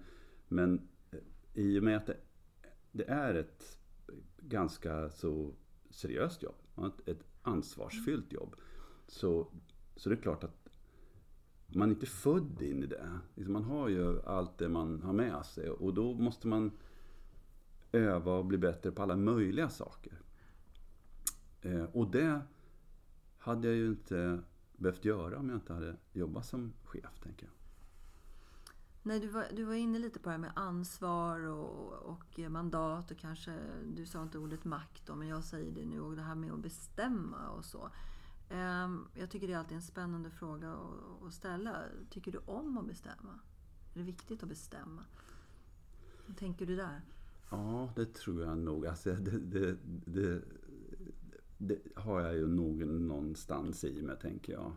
men 0.47 0.87
eh, 1.11 1.19
i 1.53 1.79
och 1.79 1.83
med 1.83 1.97
att 1.97 2.05
det, 2.05 2.17
det 2.91 3.09
är 3.09 3.33
ett 3.33 3.77
ganska 4.37 5.09
så 5.09 5.53
seriöst 5.89 6.43
jobb, 6.43 6.55
ett, 7.05 7.23
ansvarsfyllt 7.41 8.33
jobb. 8.33 8.55
Så, 9.07 9.47
så 9.95 10.09
det 10.09 10.15
är 10.15 10.21
klart 10.21 10.43
att 10.43 10.69
man 11.67 11.89
är 11.89 11.93
inte 11.93 12.05
född 12.05 12.61
in 12.61 12.83
i 12.83 12.87
det. 12.87 13.19
Liksom 13.35 13.53
man 13.53 13.63
har 13.63 13.87
ju 13.87 14.21
allt 14.21 14.57
det 14.57 14.69
man 14.69 15.01
har 15.01 15.13
med 15.13 15.45
sig 15.45 15.69
och 15.69 15.93
då 15.93 16.13
måste 16.13 16.47
man 16.47 16.71
öva 17.91 18.31
och 18.31 18.45
bli 18.45 18.57
bättre 18.57 18.91
på 18.91 19.03
alla 19.03 19.15
möjliga 19.15 19.69
saker. 19.69 20.21
Eh, 21.61 21.83
och 21.83 22.11
det 22.11 22.41
hade 23.37 23.67
jag 23.67 23.77
ju 23.77 23.87
inte 23.87 24.39
behövt 24.77 25.05
göra 25.05 25.39
om 25.39 25.49
jag 25.49 25.57
inte 25.57 25.73
hade 25.73 25.95
jobbat 26.13 26.45
som 26.45 26.73
chef, 26.83 27.19
tänker 27.23 27.45
jag. 27.45 27.56
Nej, 29.07 29.19
du 29.19 29.27
var, 29.27 29.45
du 29.55 29.63
var 29.63 29.73
inne 29.73 29.99
lite 29.99 30.19
på 30.19 30.29
det 30.29 30.31
här 30.31 30.37
med 30.37 30.51
ansvar 30.55 31.39
och, 31.39 31.93
och 31.93 32.39
mandat 32.49 33.11
och 33.11 33.17
kanske, 33.17 33.59
du 33.95 34.05
sa 34.05 34.23
inte 34.23 34.37
ordet 34.37 34.65
makt 34.65 35.05
då, 35.05 35.15
men 35.15 35.27
jag 35.27 35.43
säger 35.43 35.71
det 35.71 35.85
nu, 35.85 35.99
och 36.01 36.15
det 36.15 36.21
här 36.21 36.35
med 36.35 36.51
att 36.51 36.59
bestämma 36.59 37.49
och 37.49 37.65
så. 37.65 37.89
Ehm, 38.49 39.07
jag 39.13 39.29
tycker 39.29 39.47
det 39.47 39.53
är 39.53 39.57
alltid 39.57 39.75
en 39.75 39.81
spännande 39.81 40.29
fråga 40.29 40.73
att- 40.73 41.23
att 41.27 41.33
ställa. 41.33 41.83
Tycker 42.09 42.31
du 42.31 42.37
om 42.37 42.77
att 42.77 42.87
bestämma? 42.87 43.39
Är 43.93 43.99
det 43.99 44.03
viktigt 44.03 44.43
att 44.43 44.49
bestämma? 44.49 45.01
Hur 46.25 46.33
tänker 46.33 46.65
du 46.65 46.75
där? 46.75 47.01
Ja, 47.51 47.89
det 47.95 48.13
tror 48.13 48.41
jag 48.43 48.57
nog. 48.57 48.87
Alltså, 48.87 49.13
det, 49.13 49.39
det, 49.39 49.77
det, 50.05 50.41
det 51.57 51.79
har 51.95 52.21
jag 52.21 52.35
ju 52.35 52.47
nog 52.47 52.87
någonstans 52.87 53.83
i 53.83 54.01
mig, 54.01 54.17
tänker 54.21 54.53
jag. 54.53 54.71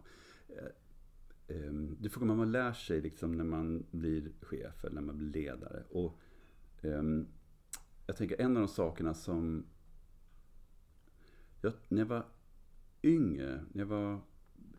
Eh, 1.50 1.64
eh, 1.64 1.72
Det 1.98 2.08
frågar 2.08 2.26
man, 2.26 2.36
man 2.36 2.52
lär 2.52 2.72
sig 2.72 3.00
liksom 3.00 3.32
när 3.32 3.44
man 3.44 3.86
blir 3.90 4.32
chef 4.40 4.84
eller 4.84 4.94
när 4.94 5.02
man 5.02 5.18
blir 5.18 5.28
ledare. 5.28 5.82
Och 5.90 6.20
Um, 6.82 7.28
jag 8.06 8.16
tänker 8.16 8.40
en 8.40 8.56
av 8.56 8.62
de 8.62 8.68
sakerna 8.68 9.14
som... 9.14 9.66
Jag, 11.60 11.72
när 11.88 11.98
jag 11.98 12.06
var 12.06 12.26
yngre, 13.02 13.64
när 13.72 13.82
jag 13.82 13.86
var 13.86 14.20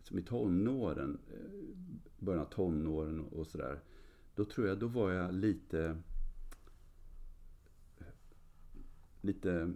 som 0.04 0.20
i 0.20 0.22
tonåren, 0.22 1.20
eh, 1.34 1.76
början 2.20 2.42
av 2.42 2.50
tonåren 2.50 3.20
och 3.20 3.48
sådär. 3.48 3.80
Då 4.36 4.46
tror 4.46 4.68
jag, 4.68 4.80
då 4.80 4.88
var 4.88 5.12
jag 5.12 5.34
lite... 5.34 6.02
Lite 9.22 9.74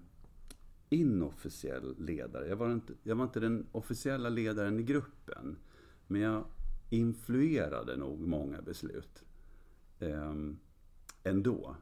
inofficiell 0.90 1.96
ledare. 1.98 2.48
Jag 2.48 2.56
var, 2.56 2.74
inte, 2.74 2.94
jag 3.04 3.16
var 3.16 3.24
inte 3.24 3.40
den 3.40 3.68
officiella 3.72 4.30
ledaren 4.30 4.80
i 4.80 4.84
gruppen. 4.84 5.58
Men 6.08 6.22
jag 6.22 6.46
influerade 6.96 7.98
nog 7.98 8.20
många 8.20 8.62
beslut. 8.62 9.24
Eh, 10.00 10.34
ändå. 11.24 11.76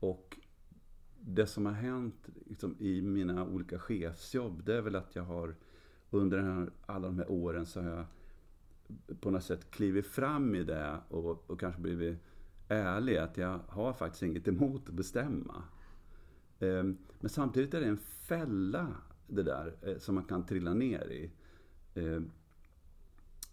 Och 0.00 0.38
det 1.20 1.46
som 1.46 1.66
har 1.66 1.72
hänt 1.72 2.28
liksom, 2.46 2.76
i 2.78 3.02
mina 3.02 3.46
olika 3.46 3.78
chefsjobb, 3.78 4.64
det 4.64 4.76
är 4.76 4.82
väl 4.82 4.96
att 4.96 5.16
jag 5.16 5.22
har 5.22 5.54
under 6.10 6.38
här, 6.38 6.70
alla 6.86 7.06
de 7.06 7.18
här 7.18 7.30
åren 7.30 7.66
så 7.66 7.80
har 7.80 7.90
jag 7.90 8.04
på 9.20 9.30
något 9.30 9.44
sätt 9.44 9.70
klivit 9.70 10.06
fram 10.06 10.54
i 10.54 10.64
det 10.64 11.00
och, 11.08 11.50
och 11.50 11.60
kanske 11.60 11.80
blivit 11.80 12.18
ärlig 12.68 13.16
att 13.16 13.36
jag 13.36 13.60
har 13.68 13.92
faktiskt 13.92 14.22
inget 14.22 14.48
emot 14.48 14.88
att 14.88 14.94
bestämma. 14.94 15.62
Eh, 16.58 16.84
men 17.20 17.28
samtidigt 17.28 17.74
är 17.74 17.80
det 17.80 17.86
en 17.86 17.98
fälla 17.98 18.96
det 19.26 19.42
där 19.42 19.76
eh, 19.82 19.98
som 19.98 20.14
man 20.14 20.24
kan 20.24 20.46
trilla 20.46 20.74
ner 20.74 21.10
i. 21.10 21.30
Ehm, 21.94 22.30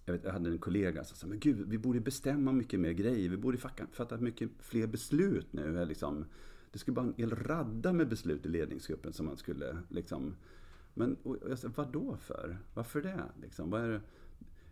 jag, 0.06 0.13
vet, 0.13 0.24
jag 0.24 0.32
hade 0.32 0.50
en 0.50 0.58
kollega 0.58 1.04
som 1.04 1.18
sa, 1.18 1.28
men 1.28 1.39
gud, 1.39 1.70
vi 1.70 1.78
borde 1.78 2.00
bestämma 2.00 2.52
mycket 2.52 2.80
mer 2.80 2.91
grejer. 2.91 3.30
Vi 3.30 3.38
borde 3.38 3.58
fatta 3.91 4.18
mycket 4.18 4.50
fler 4.60 4.88
beslut 4.88 5.54
nu. 5.54 5.86
Liksom. 5.86 6.26
Det 6.72 6.80
skulle 6.80 6.96
bara 6.96 7.06
en 7.06 7.13
hel 7.18 7.36
radda 7.36 7.94
med 7.94 8.10
beslut 8.10 8.46
i 8.46 8.50
ledningsgruppen 8.50 9.13
som 9.13 9.26
man 9.26 9.38
skulle 9.38 9.78
liksom... 9.89 10.36
Men 10.94 11.15
och 11.24 11.38
jag 11.50 11.60
sa, 11.60 11.70
vad 11.76 11.91
då 11.91 12.18
för? 12.18 12.58
Varför 12.74 13.02
det? 13.02 13.24
Liksom, 13.41 13.70
vad 13.70 13.82
är 13.82 13.89
det? 13.89 14.02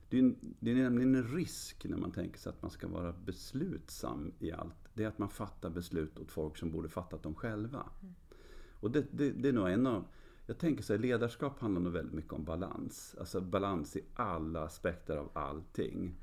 Det 0.10 0.20
är, 0.20 0.34
det 0.60 0.72
är 0.72 0.76
nämligen 0.76 1.16
en 1.16 1.28
risk 1.36 1.86
när 1.86 1.98
man 1.98 2.12
tänker 2.12 2.40
sig 2.40 2.50
att 2.50 2.62
man 2.62 2.72
ska 2.72 2.88
vara 2.88 3.14
beslutsam 3.26 4.32
i 4.40 4.52
allt. 4.52 4.90
Det 4.94 5.04
är 5.04 5.08
att 5.08 5.18
man 5.18 5.30
fattar 5.30 5.70
beslut 5.70 6.20
åt 6.20 6.32
folk 6.32 6.58
som 6.58 6.72
borde 6.72 6.90
fattat 6.90 7.24
dem 7.24 7.36
själva. 7.36 7.90
Mm. 8.02 8.14
Och 8.80 8.92
det, 8.92 9.06
det, 9.12 9.32
det, 9.32 9.50
är 9.50 9.54
nog 9.54 9.70
en 9.70 9.88
av... 9.88 10.06
Jag 10.46 10.58
tänker 10.58 10.84
så 10.84 10.94
här, 10.94 11.00
ledarskap 11.00 11.60
handlar 11.60 11.82
nog 11.82 11.94
väldigt 11.94 12.14
mycket 12.14 12.34
om 12.34 12.44
balans. 12.44 13.16
Alltså 13.20 13.42
balans 13.42 13.96
i 13.96 14.02
alla 14.14 14.64
aspekter 14.64 15.18
av 15.18 15.30
allting. 15.34 16.16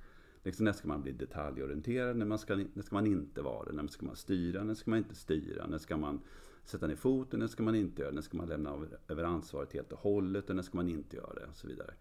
Liksom 0.42 0.64
när 0.64 0.72
ska 0.72 0.88
man 0.88 1.02
bli 1.02 1.12
detaljorienterad, 1.12 2.16
när, 2.16 2.26
man 2.26 2.38
ska, 2.38 2.56
när 2.56 2.82
ska 2.82 2.94
man 2.94 3.06
inte 3.06 3.42
vara 3.42 3.64
det? 3.64 3.72
När 3.72 3.86
ska 3.86 4.06
man 4.06 4.16
styra, 4.16 4.64
när 4.64 4.74
ska 4.74 4.90
man 4.90 4.98
inte 4.98 5.14
styra? 5.14 5.66
När 5.66 5.78
ska 5.78 5.96
man 5.96 6.20
sätta 6.64 6.86
ner 6.86 6.96
foten, 6.96 7.40
när 7.40 7.46
ska 7.46 7.62
man 7.62 7.74
inte 7.74 8.02
göra 8.02 8.10
det? 8.10 8.14
När 8.14 8.22
ska 8.22 8.36
man 8.36 8.48
lämna 8.48 8.86
över 9.08 9.24
ansvaret 9.24 9.72
helt 9.72 9.92
och 9.92 9.98
hållet 9.98 10.50
och 10.50 10.56
när 10.56 10.62
ska 10.62 10.76
man 10.76 10.88
inte 10.88 11.16
göra 11.16 11.34
det? 11.34 11.46
Och 11.46 11.56
så 11.56 11.66
vidare. 11.66 11.94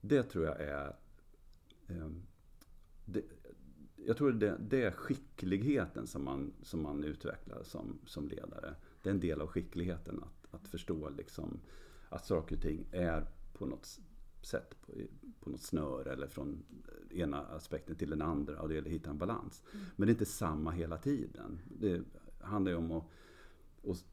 Det 0.00 0.22
tror 0.22 0.44
jag 0.44 0.60
är... 0.60 0.96
Eh, 1.86 2.08
det, 3.04 3.22
jag 3.96 4.16
tror 4.16 4.32
det, 4.32 4.56
det, 4.60 4.82
är 4.82 4.90
skickligheten 4.90 6.06
som 6.06 6.24
man, 6.24 6.52
som 6.62 6.82
man 6.82 7.04
utvecklar 7.04 7.62
som, 7.62 7.98
som 8.06 8.28
ledare. 8.28 8.74
Det 9.02 9.08
är 9.08 9.14
en 9.14 9.20
del 9.20 9.40
av 9.40 9.46
skickligheten 9.46 10.22
att, 10.22 10.39
att 10.50 10.68
förstå 10.68 11.08
liksom, 11.08 11.60
att 12.08 12.26
saker 12.26 12.56
och 12.56 12.62
ting 12.62 12.86
är 12.90 13.26
på 13.52 13.66
något 13.66 14.00
sätt 14.42 14.76
på, 14.80 14.92
på 15.40 15.50
något 15.50 15.62
snöre 15.62 16.12
eller 16.12 16.28
från 16.28 16.62
ena 17.10 17.40
aspekten 17.40 17.96
till 17.96 18.10
den 18.10 18.22
andra 18.22 18.62
och 18.62 18.68
det 18.68 18.74
gäller 18.74 18.88
att 18.88 18.94
hitta 18.94 19.10
en 19.10 19.18
balans. 19.18 19.62
Mm. 19.72 19.86
Men 19.96 20.06
det 20.06 20.10
är 20.10 20.14
inte 20.14 20.26
samma 20.26 20.70
hela 20.70 20.98
tiden. 20.98 21.58
Det 21.78 22.02
handlar 22.40 22.72
ju 22.72 22.78
om 22.78 22.92
att, 22.92 23.04
att, 23.86 24.04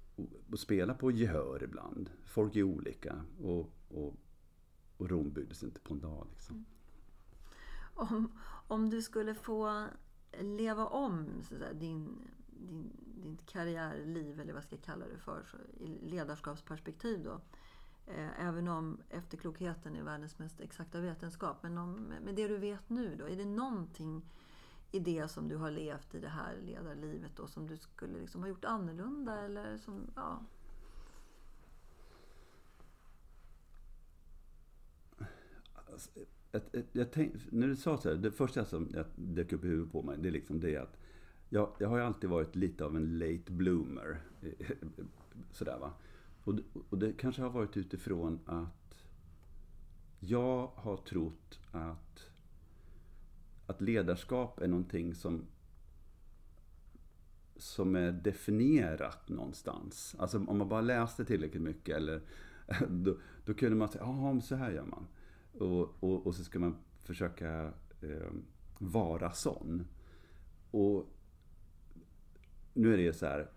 att 0.53 0.59
spela 0.59 0.93
på 0.93 1.11
gehör 1.11 1.63
ibland. 1.63 2.09
Folk 2.25 2.55
är 2.55 2.63
olika 2.63 3.21
och, 3.41 3.71
och, 3.89 4.15
och 4.97 5.09
Rom 5.09 5.33
byggdes 5.33 5.63
inte 5.63 5.79
på 5.79 5.93
en 5.93 5.99
dag. 5.99 6.27
Liksom. 6.31 6.55
Mm. 6.55 6.65
Om, 7.93 8.31
om 8.67 8.89
du 8.89 9.01
skulle 9.01 9.35
få 9.35 9.85
leva 10.39 10.85
om 10.85 11.25
säga, 11.43 11.73
din, 11.73 12.27
din, 12.59 12.91
din 13.23 13.37
karriärliv, 13.45 14.39
eller 14.39 14.53
vad 14.53 14.63
ska 14.63 14.75
jag 14.75 14.83
kalla 14.83 15.05
det 15.07 15.17
för, 15.17 15.45
i 15.79 16.09
ledarskapsperspektiv 16.09 17.23
då. 17.23 17.41
Eh, 18.07 18.47
även 18.47 18.67
om 18.67 18.97
efterklokheten 19.09 19.95
är 19.95 20.03
världens 20.03 20.39
mest 20.39 20.59
exakta 20.61 20.99
vetenskap. 20.99 21.57
Men 21.63 21.77
om, 21.77 21.93
med 21.93 22.35
det 22.35 22.47
du 22.47 22.57
vet 22.57 22.89
nu 22.89 23.15
då, 23.15 23.25
är 23.25 23.35
det 23.35 23.45
någonting 23.45 24.21
i 24.91 24.99
det 24.99 25.27
som 25.27 25.47
du 25.47 25.55
har 25.55 25.71
levt 25.71 26.15
i 26.15 26.19
det 26.19 26.29
här 26.29 26.57
ledarlivet 26.61 27.31
då 27.35 27.47
som 27.47 27.67
du 27.67 27.77
skulle 27.77 28.19
liksom 28.19 28.41
ha 28.41 28.49
gjort 28.49 28.65
annorlunda 28.65 29.41
eller 29.41 29.77
som, 29.77 30.11
ja, 30.15 30.39
Alltså, 35.91 36.09
ett, 36.51 36.75
ett, 36.75 36.85
jag 36.91 37.11
tänk, 37.11 37.33
när 37.51 37.67
du 37.67 37.75
sa 37.75 37.97
så 37.97 38.09
här, 38.09 38.15
det 38.15 38.31
första 38.31 38.65
som 38.65 39.05
dök 39.15 39.53
upp 39.53 39.63
i 39.63 39.67
huvudet 39.67 39.91
på 39.91 40.01
mig, 40.01 40.17
det 40.19 40.27
är 40.27 40.31
liksom 40.31 40.59
det 40.59 40.77
att 40.77 40.97
jag, 41.49 41.71
jag 41.79 41.89
har 41.89 41.97
ju 41.97 42.03
alltid 42.03 42.29
varit 42.29 42.55
lite 42.55 42.85
av 42.85 42.95
en 42.95 43.17
late 43.17 43.51
bloomer. 43.51 44.21
Eh, 44.41 44.67
sådär 45.51 45.77
va. 45.79 45.93
Och, 46.43 46.53
och 46.89 46.97
det 46.97 47.13
kanske 47.13 47.41
har 47.41 47.49
varit 47.49 47.77
utifrån 47.77 48.39
att 48.45 49.05
jag 50.19 50.71
har 50.75 50.97
trott 50.97 51.59
att, 51.71 52.29
att 53.67 53.81
ledarskap 53.81 54.61
är 54.61 54.67
någonting 54.67 55.15
som 55.15 55.45
som 57.55 57.95
är 57.95 58.11
definierat 58.11 59.29
någonstans. 59.29 60.15
Alltså 60.19 60.37
om 60.47 60.57
man 60.57 60.69
bara 60.69 60.81
läste 60.81 61.25
tillräckligt 61.25 61.63
mycket 61.63 61.95
eller 61.95 62.21
då, 62.89 63.17
då 63.45 63.53
kunde 63.53 63.75
man 63.75 63.89
säga, 63.89 64.03
ja 64.03 64.41
så 64.41 64.55
här 64.55 64.71
gör 64.71 64.85
man. 64.85 65.07
Och, 65.53 66.03
och, 66.03 66.27
och 66.27 66.35
så 66.35 66.43
ska 66.43 66.59
man 66.59 66.75
försöka 67.03 67.73
eh, 68.01 68.31
vara 68.79 69.31
sån. 69.31 69.87
Och 70.71 71.16
nu 72.77 72.93
är 72.93 72.97
det 72.97 73.13
så 73.13 73.25
här 73.25 73.49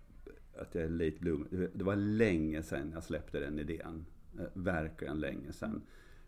att 0.59 0.75
jag 0.75 0.85
är 0.85 0.89
late 0.89 1.17
bloomer. 1.21 1.71
Det 1.75 1.85
var 1.85 1.97
länge 1.97 2.63
sedan 2.63 2.91
jag 2.95 3.05
släppte 3.05 3.41
den 3.41 3.59
idén. 3.59 4.07
Eh, 4.39 4.47
verkligen 4.55 5.21
länge 5.21 5.53
sedan. 5.53 5.83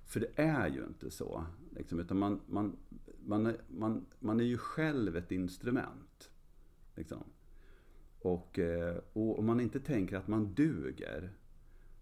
För 0.04 0.20
det 0.20 0.42
är 0.42 0.68
ju 0.68 0.84
inte 0.84 1.10
så. 1.10 1.44
Liksom, 1.70 2.00
utan 2.00 2.18
man, 2.18 2.40
man, 2.46 2.76
man, 3.24 3.46
är, 3.46 3.56
man, 3.68 4.06
man 4.18 4.40
är 4.40 4.44
ju 4.44 4.58
själv 4.58 5.16
ett 5.16 5.32
instrument. 5.32 6.30
Liksom. 6.94 7.24
Och, 8.18 8.58
eh, 8.58 8.96
och 9.12 9.38
om 9.38 9.46
man 9.46 9.60
inte 9.60 9.80
tänker 9.80 10.16
att 10.16 10.28
man 10.28 10.54
duger, 10.54 11.32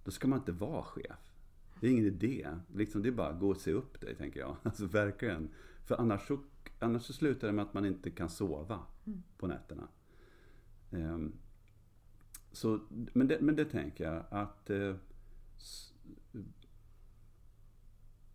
då 0.04 0.10
ska 0.10 0.28
man 0.28 0.38
inte 0.38 0.52
vara 0.52 0.82
chef. 0.82 1.34
Det 1.80 1.86
är 1.86 1.90
ingen 1.90 2.06
idé. 2.06 2.48
Liksom, 2.74 3.02
det 3.02 3.08
är 3.08 3.12
bara 3.12 3.28
att 3.28 3.40
gå 3.40 3.50
och 3.50 3.56
se 3.56 3.72
upp 3.72 4.00
dig, 4.00 4.14
tänker 4.16 4.40
jag. 4.40 4.56
Alltså 4.62 4.86
verkligen. 4.86 5.48
För 5.84 5.96
annars 5.96 6.26
så, 6.26 6.38
annars 6.78 7.02
så 7.02 7.12
slutar 7.12 7.46
det 7.46 7.52
med 7.52 7.64
att 7.64 7.74
man 7.74 7.86
inte 7.86 8.10
kan 8.10 8.30
sova 8.30 8.80
mm. 9.06 9.22
på 9.38 9.46
nätterna. 9.46 9.88
Um, 10.90 11.32
så, 12.52 12.80
men, 12.88 13.28
det, 13.28 13.40
men 13.40 13.56
det 13.56 13.64
tänker 13.64 14.04
jag 14.04 14.24
att 14.30 14.70
uh, 14.70 14.96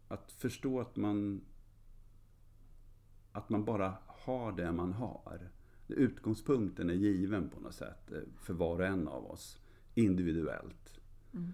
att 0.08 0.32
förstå 0.32 0.80
att 0.80 0.96
man 0.96 1.42
att 3.32 3.50
man 3.50 3.66
bara 3.66 3.98
har 4.06 4.52
det 4.52 4.72
man 4.72 4.94
har. 4.94 5.50
Utgångspunkten 5.88 6.90
är 6.90 6.94
given 6.94 7.50
på 7.50 7.60
något 7.60 7.76
sätt 7.76 8.12
eh, 8.12 8.22
för 8.38 8.54
var 8.54 8.80
och 8.80 8.86
en 8.86 9.08
av 9.08 9.26
oss. 9.32 9.60
Individuellt. 9.94 11.00
Mm. 11.34 11.52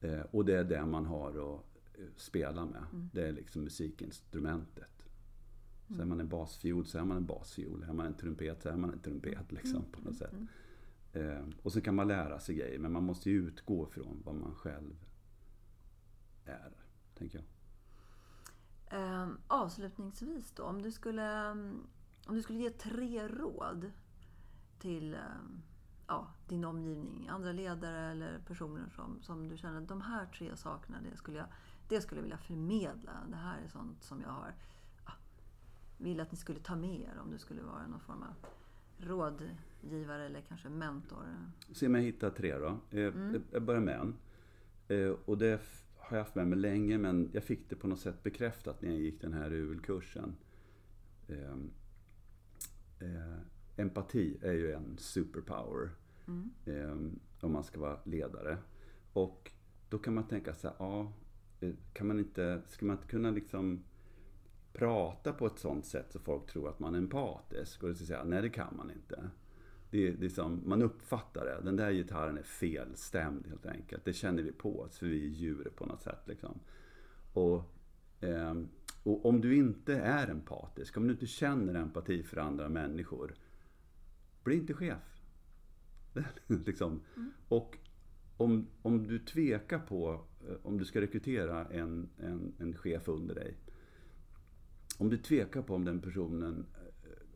Eh, 0.00 0.26
och 0.30 0.44
det 0.44 0.54
är 0.54 0.64
det 0.64 0.86
man 0.86 1.06
har 1.06 1.28
att 1.28 1.64
eh, 1.98 2.04
spela 2.16 2.64
med. 2.64 2.84
Mm. 2.92 3.10
Det 3.12 3.28
är 3.28 3.32
liksom 3.32 3.62
musikinstrumentet. 3.62 4.95
Så 5.88 5.94
är 5.94 5.96
mm. 5.96 6.08
man 6.08 6.20
en 6.20 6.28
basfiol 6.28 6.86
så 6.86 6.98
är 6.98 7.04
man 7.04 7.16
en 7.16 7.26
basfiol. 7.26 7.82
Är 7.88 7.92
man 7.92 8.06
en 8.06 8.14
trumpet 8.14 8.62
så 8.62 8.68
är 8.68 8.76
man 8.76 8.92
en 8.92 8.98
trumpet. 8.98 9.52
Liksom, 9.52 9.76
mm. 9.76 9.92
på 9.92 10.00
något 10.00 10.16
sätt. 10.16 10.32
Mm. 10.32 10.48
Eh, 11.12 11.44
och 11.62 11.72
så 11.72 11.80
kan 11.80 11.94
man 11.94 12.08
lära 12.08 12.40
sig 12.40 12.54
grejer 12.54 12.78
men 12.78 12.92
man 12.92 13.04
måste 13.04 13.30
ju 13.30 13.48
utgå 13.48 13.86
från 13.86 14.22
vad 14.24 14.34
man 14.34 14.54
själv 14.54 14.96
är. 16.44 16.72
Tänker 17.14 17.38
jag. 17.38 17.46
Eh, 19.00 19.28
avslutningsvis 19.46 20.52
då, 20.52 20.62
om 20.62 20.82
du 20.82 20.92
skulle, 20.92 21.50
om 22.26 22.34
du 22.34 22.42
skulle 22.42 22.58
ge 22.58 22.70
tre 22.70 23.28
råd 23.28 23.90
till 24.78 25.14
ehm, 25.14 25.62
ja, 26.06 26.28
din 26.48 26.64
omgivning, 26.64 27.28
andra 27.28 27.52
ledare 27.52 28.10
eller 28.10 28.38
personer 28.38 28.88
som, 28.88 29.22
som 29.22 29.48
du 29.48 29.56
känner 29.56 29.82
att 29.82 29.88
de 29.88 30.00
här 30.00 30.26
tre 30.26 30.56
sakerna, 30.56 30.98
det 31.10 31.16
skulle, 31.16 31.38
jag, 31.38 31.46
det 31.88 32.00
skulle 32.00 32.18
jag 32.18 32.22
vilja 32.22 32.38
förmedla. 32.38 33.12
Det 33.28 33.36
här 33.36 33.58
är 33.64 33.68
sånt 33.68 34.02
som 34.02 34.20
jag 34.20 34.28
har, 34.28 34.54
ja, 35.98 36.04
vill 36.04 36.20
att 36.20 36.32
ni 36.32 36.38
skulle 36.38 36.58
ta 36.58 36.76
med 36.76 37.00
er 37.00 37.18
om 37.22 37.30
du 37.30 37.38
skulle 37.38 37.62
vara 37.62 37.86
någon 37.86 38.00
form 38.00 38.22
av 38.22 38.34
rådgivare 38.98 40.26
eller 40.26 40.40
kanske 40.40 40.68
mentor. 40.68 41.24
Se 41.72 41.86
om 41.86 41.94
jag 41.94 42.02
hittar 42.02 42.30
tre 42.30 42.58
då. 42.58 42.78
Eh, 42.90 43.06
mm. 43.06 43.42
Jag 43.52 43.62
börjar 43.62 43.80
med 43.80 44.00
en. 44.00 44.14
Eh, 44.88 45.10
och 45.24 45.38
det 45.38 45.60
har 45.96 46.16
jag 46.16 46.24
haft 46.24 46.34
med 46.34 46.46
mig 46.46 46.58
länge 46.58 46.98
men 46.98 47.30
jag 47.32 47.44
fick 47.44 47.70
det 47.70 47.76
på 47.76 47.88
något 47.88 48.00
sätt 48.00 48.22
bekräftat 48.22 48.82
när 48.82 48.90
jag 48.90 49.00
gick 49.00 49.20
den 49.20 49.32
här 49.32 49.52
UL-kursen. 49.52 50.36
Ehm, 51.28 51.70
eh, 53.00 53.38
empati 53.76 54.38
är 54.42 54.52
ju 54.52 54.72
en 54.72 54.98
superpower. 54.98 55.90
Eh, 56.64 56.96
om 57.40 57.52
man 57.52 57.64
ska 57.64 57.80
vara 57.80 57.98
ledare. 58.04 58.58
Och 59.12 59.50
då 59.88 59.98
kan 59.98 60.14
man 60.14 60.28
tänka 60.28 60.54
här, 60.62 60.72
ja, 60.78 61.12
eh, 61.60 61.74
kan 61.92 62.06
man 62.06 62.18
inte, 62.18 62.62
ska 62.68 62.86
man 62.86 62.96
inte 62.96 63.08
kunna 63.08 63.30
liksom 63.30 63.82
prata 64.76 65.32
på 65.32 65.46
ett 65.46 65.58
sånt 65.58 65.86
sätt 65.86 66.06
så 66.12 66.18
folk 66.18 66.46
tror 66.46 66.68
att 66.68 66.80
man 66.80 66.94
är 66.94 66.98
empatisk? 66.98 67.82
Och 67.82 67.96
så 67.96 68.06
säga, 68.06 68.24
nej 68.24 68.42
det 68.42 68.50
kan 68.50 68.76
man 68.76 68.90
inte. 68.90 69.30
Det, 69.90 70.24
är 70.24 70.28
som, 70.28 70.62
man 70.64 70.82
uppfattar 70.82 71.44
det. 71.44 71.60
Den 71.64 71.76
där 71.76 71.92
gitarren 71.92 72.38
är 72.38 72.42
felstämd 72.42 73.46
helt 73.46 73.66
enkelt. 73.66 74.04
Det 74.04 74.12
känner 74.12 74.42
vi 74.42 74.52
på 74.52 74.80
oss, 74.80 74.98
för 74.98 75.06
vi 75.06 75.24
är 75.24 75.28
djur 75.28 75.72
på 75.76 75.86
något 75.86 76.02
sätt. 76.02 76.20
Liksom. 76.24 76.60
Och, 77.32 77.62
eh, 78.20 78.54
och 79.02 79.26
om 79.26 79.40
du 79.40 79.56
inte 79.56 79.94
är 79.94 80.28
empatisk, 80.28 80.96
om 80.96 81.06
du 81.06 81.12
inte 81.12 81.26
känner 81.26 81.74
empati 81.74 82.22
för 82.22 82.36
andra 82.36 82.68
människor, 82.68 83.34
bli 84.44 84.56
inte 84.56 84.74
chef. 84.74 85.20
liksom. 86.46 87.00
Mm. 87.16 87.32
Och 87.48 87.78
om, 88.36 88.66
om 88.82 89.06
du 89.06 89.18
tvekar 89.18 89.78
på 89.78 90.24
eh, 90.48 90.54
om 90.62 90.78
du 90.78 90.84
ska 90.84 91.00
rekrytera 91.00 91.64
en, 91.64 92.08
en, 92.18 92.54
en 92.58 92.74
chef 92.74 93.08
under 93.08 93.34
dig. 93.34 93.56
Om 94.98 95.10
du 95.10 95.18
tvekar 95.18 95.62
på 95.62 95.74
om 95.74 95.84
den 95.84 96.00
personen 96.00 96.66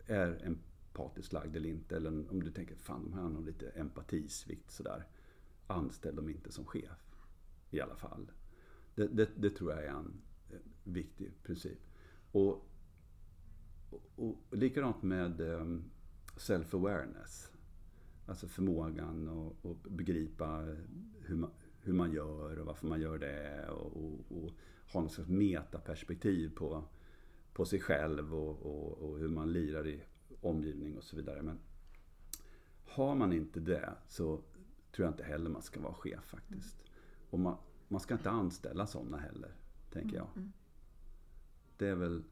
eh, 0.06 0.16
är 0.16 0.46
empatiskt 0.46 1.32
lagd 1.32 1.56
eller 1.56 1.68
inte. 1.68 1.96
Eller 1.96 2.30
om 2.30 2.42
du 2.42 2.50
tänker, 2.50 2.74
fan 2.76 3.04
de 3.04 3.12
här 3.12 3.22
har 3.22 3.30
nog 3.30 3.46
lite 3.46 3.70
empatisvikt 3.70 4.70
sådär. 4.70 5.06
Anställ 5.66 6.16
dem 6.16 6.28
inte 6.28 6.52
som 6.52 6.64
chef. 6.64 7.16
I 7.70 7.80
alla 7.80 7.96
fall. 7.96 8.30
Det, 8.94 9.06
det, 9.06 9.28
det 9.36 9.50
tror 9.50 9.70
jag 9.72 9.84
är 9.84 9.88
en, 9.88 10.20
eh, 10.50 10.58
viktig 10.84 11.42
princip. 11.42 11.78
Och, 12.32 12.66
och, 13.90 14.02
och 14.16 14.36
likadant 14.56 15.02
med 15.02 15.40
ehm, 15.40 15.84
self-awareness. 16.36 17.50
Alltså 18.26 18.48
förmågan 18.48 19.28
att, 19.28 19.66
att 19.66 19.82
begripa 19.82 20.76
hur 21.20 21.36
man, 21.36 21.50
hur 21.80 21.92
man 21.92 22.12
gör 22.12 22.58
och 22.58 22.66
varför 22.66 22.86
man 22.86 23.00
gör 23.00 23.18
det. 23.18 23.68
Och, 23.70 23.96
och, 23.96 24.32
och 24.32 24.50
ha 24.92 25.00
något 25.00 25.12
slags 25.12 25.30
metaperspektiv 25.30 26.54
på, 26.54 26.84
på 27.60 27.66
sig 27.66 27.80
själv 27.80 28.34
och, 28.34 29.02
och, 29.02 29.18
hur 29.18 29.28
man 29.28 29.52
lirar 29.52 29.86
i 29.86 30.02
omgivning 30.40 30.96
och 30.96 31.04
så 31.04 31.16
vidare. 31.16 31.42
Men 31.42 31.58
har 32.84 33.14
man 33.14 33.32
inte 33.32 33.60
det 33.60 33.94
så 34.08 34.36
tror 34.92 35.06
jag 35.06 35.08
inte 35.08 35.24
heller 35.24 35.50
man 35.50 35.62
ska 35.62 35.80
vara 35.80 35.94
chef 35.94 36.24
faktiskt. 36.24 36.76
Och 37.30 37.38
man, 37.38 37.56
man 37.88 38.00
ska 38.00 38.14
inte 38.14 38.30
anställa 38.30 38.86
sådana 38.86 39.16
heller, 39.16 39.54
tänker 39.90 40.16
jag. 40.16 40.28
Mm. 40.36 40.52
Det 41.76 41.88
är 41.88 41.94
väl, 41.94 42.24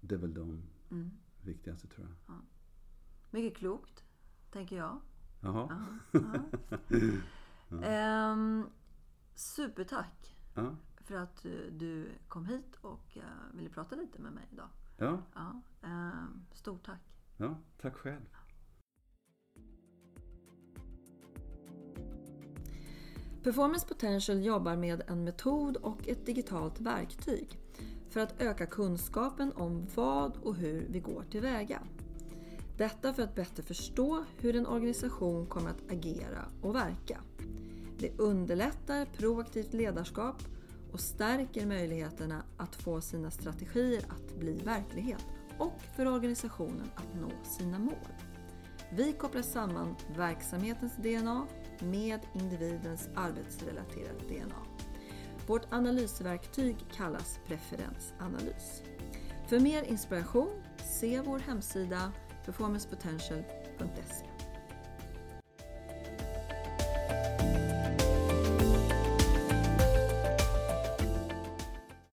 det 0.00 0.14
är 0.14 0.18
väl 0.18 0.34
de 0.34 0.62
mm. 0.90 1.10
viktigaste 1.44 1.88
tror 1.88 2.06
jag. 2.06 2.34
Ja. 2.34 2.40
Mycket 3.30 3.58
klokt, 3.58 4.04
tänker 4.50 4.76
jag. 4.76 5.00
Jaha. 5.40 5.86
ja. 7.68 8.32
um, 8.32 8.70
supertack 9.34 10.36
ja. 10.54 10.76
För 11.10 11.16
att 11.16 11.42
du 11.70 12.08
kom 12.28 12.46
hit 12.46 12.76
och 12.80 13.16
uh, 13.16 13.22
ville 13.54 13.68
prata 13.68 13.96
lite 13.96 14.20
med 14.20 14.32
mig 14.32 14.48
idag. 14.52 14.68
Ja. 14.96 15.22
ja 15.34 15.62
uh, 15.84 16.28
stort 16.52 16.86
tack. 16.86 17.00
Ja, 17.36 17.58
tack 17.80 17.94
själv. 17.94 18.36
Performance 23.42 23.86
Potential 23.88 24.44
jobbar 24.44 24.76
med 24.76 25.02
en 25.06 25.24
metod 25.24 25.76
och 25.76 26.08
ett 26.08 26.26
digitalt 26.26 26.80
verktyg 26.80 27.58
för 28.10 28.20
att 28.20 28.40
öka 28.40 28.66
kunskapen 28.66 29.52
om 29.52 29.86
vad 29.94 30.36
och 30.36 30.54
hur 30.54 30.86
vi 30.90 31.00
går 31.00 31.24
tillväga. 31.30 31.82
Detta 32.76 33.12
för 33.12 33.22
att 33.22 33.34
bättre 33.34 33.62
förstå 33.62 34.24
hur 34.38 34.56
en 34.56 34.66
organisation 34.66 35.46
kommer 35.46 35.70
att 35.70 35.92
agera 35.92 36.44
och 36.62 36.74
verka. 36.74 37.20
Det 37.98 38.18
underlättar 38.18 39.04
proaktivt 39.04 39.72
ledarskap 39.72 40.42
och 40.92 41.00
stärker 41.00 41.66
möjligheterna 41.66 42.42
att 42.56 42.76
få 42.76 43.00
sina 43.00 43.30
strategier 43.30 44.04
att 44.08 44.38
bli 44.38 44.52
verklighet 44.52 45.26
och 45.58 45.82
för 45.96 46.06
organisationen 46.06 46.90
att 46.94 47.20
nå 47.20 47.30
sina 47.44 47.78
mål. 47.78 48.08
Vi 48.92 49.12
kopplar 49.12 49.42
samman 49.42 49.96
verksamhetens 50.16 50.96
DNA 50.96 51.46
med 51.80 52.20
individens 52.34 53.08
arbetsrelaterade 53.14 54.18
DNA. 54.28 54.62
Vårt 55.46 55.72
analysverktyg 55.72 56.76
kallas 56.92 57.40
preferensanalys. 57.46 58.82
För 59.46 59.60
mer 59.60 59.82
inspiration, 59.82 60.62
se 61.00 61.20
vår 61.20 61.38
hemsida 61.38 62.12
performancepotential.se 62.44 64.29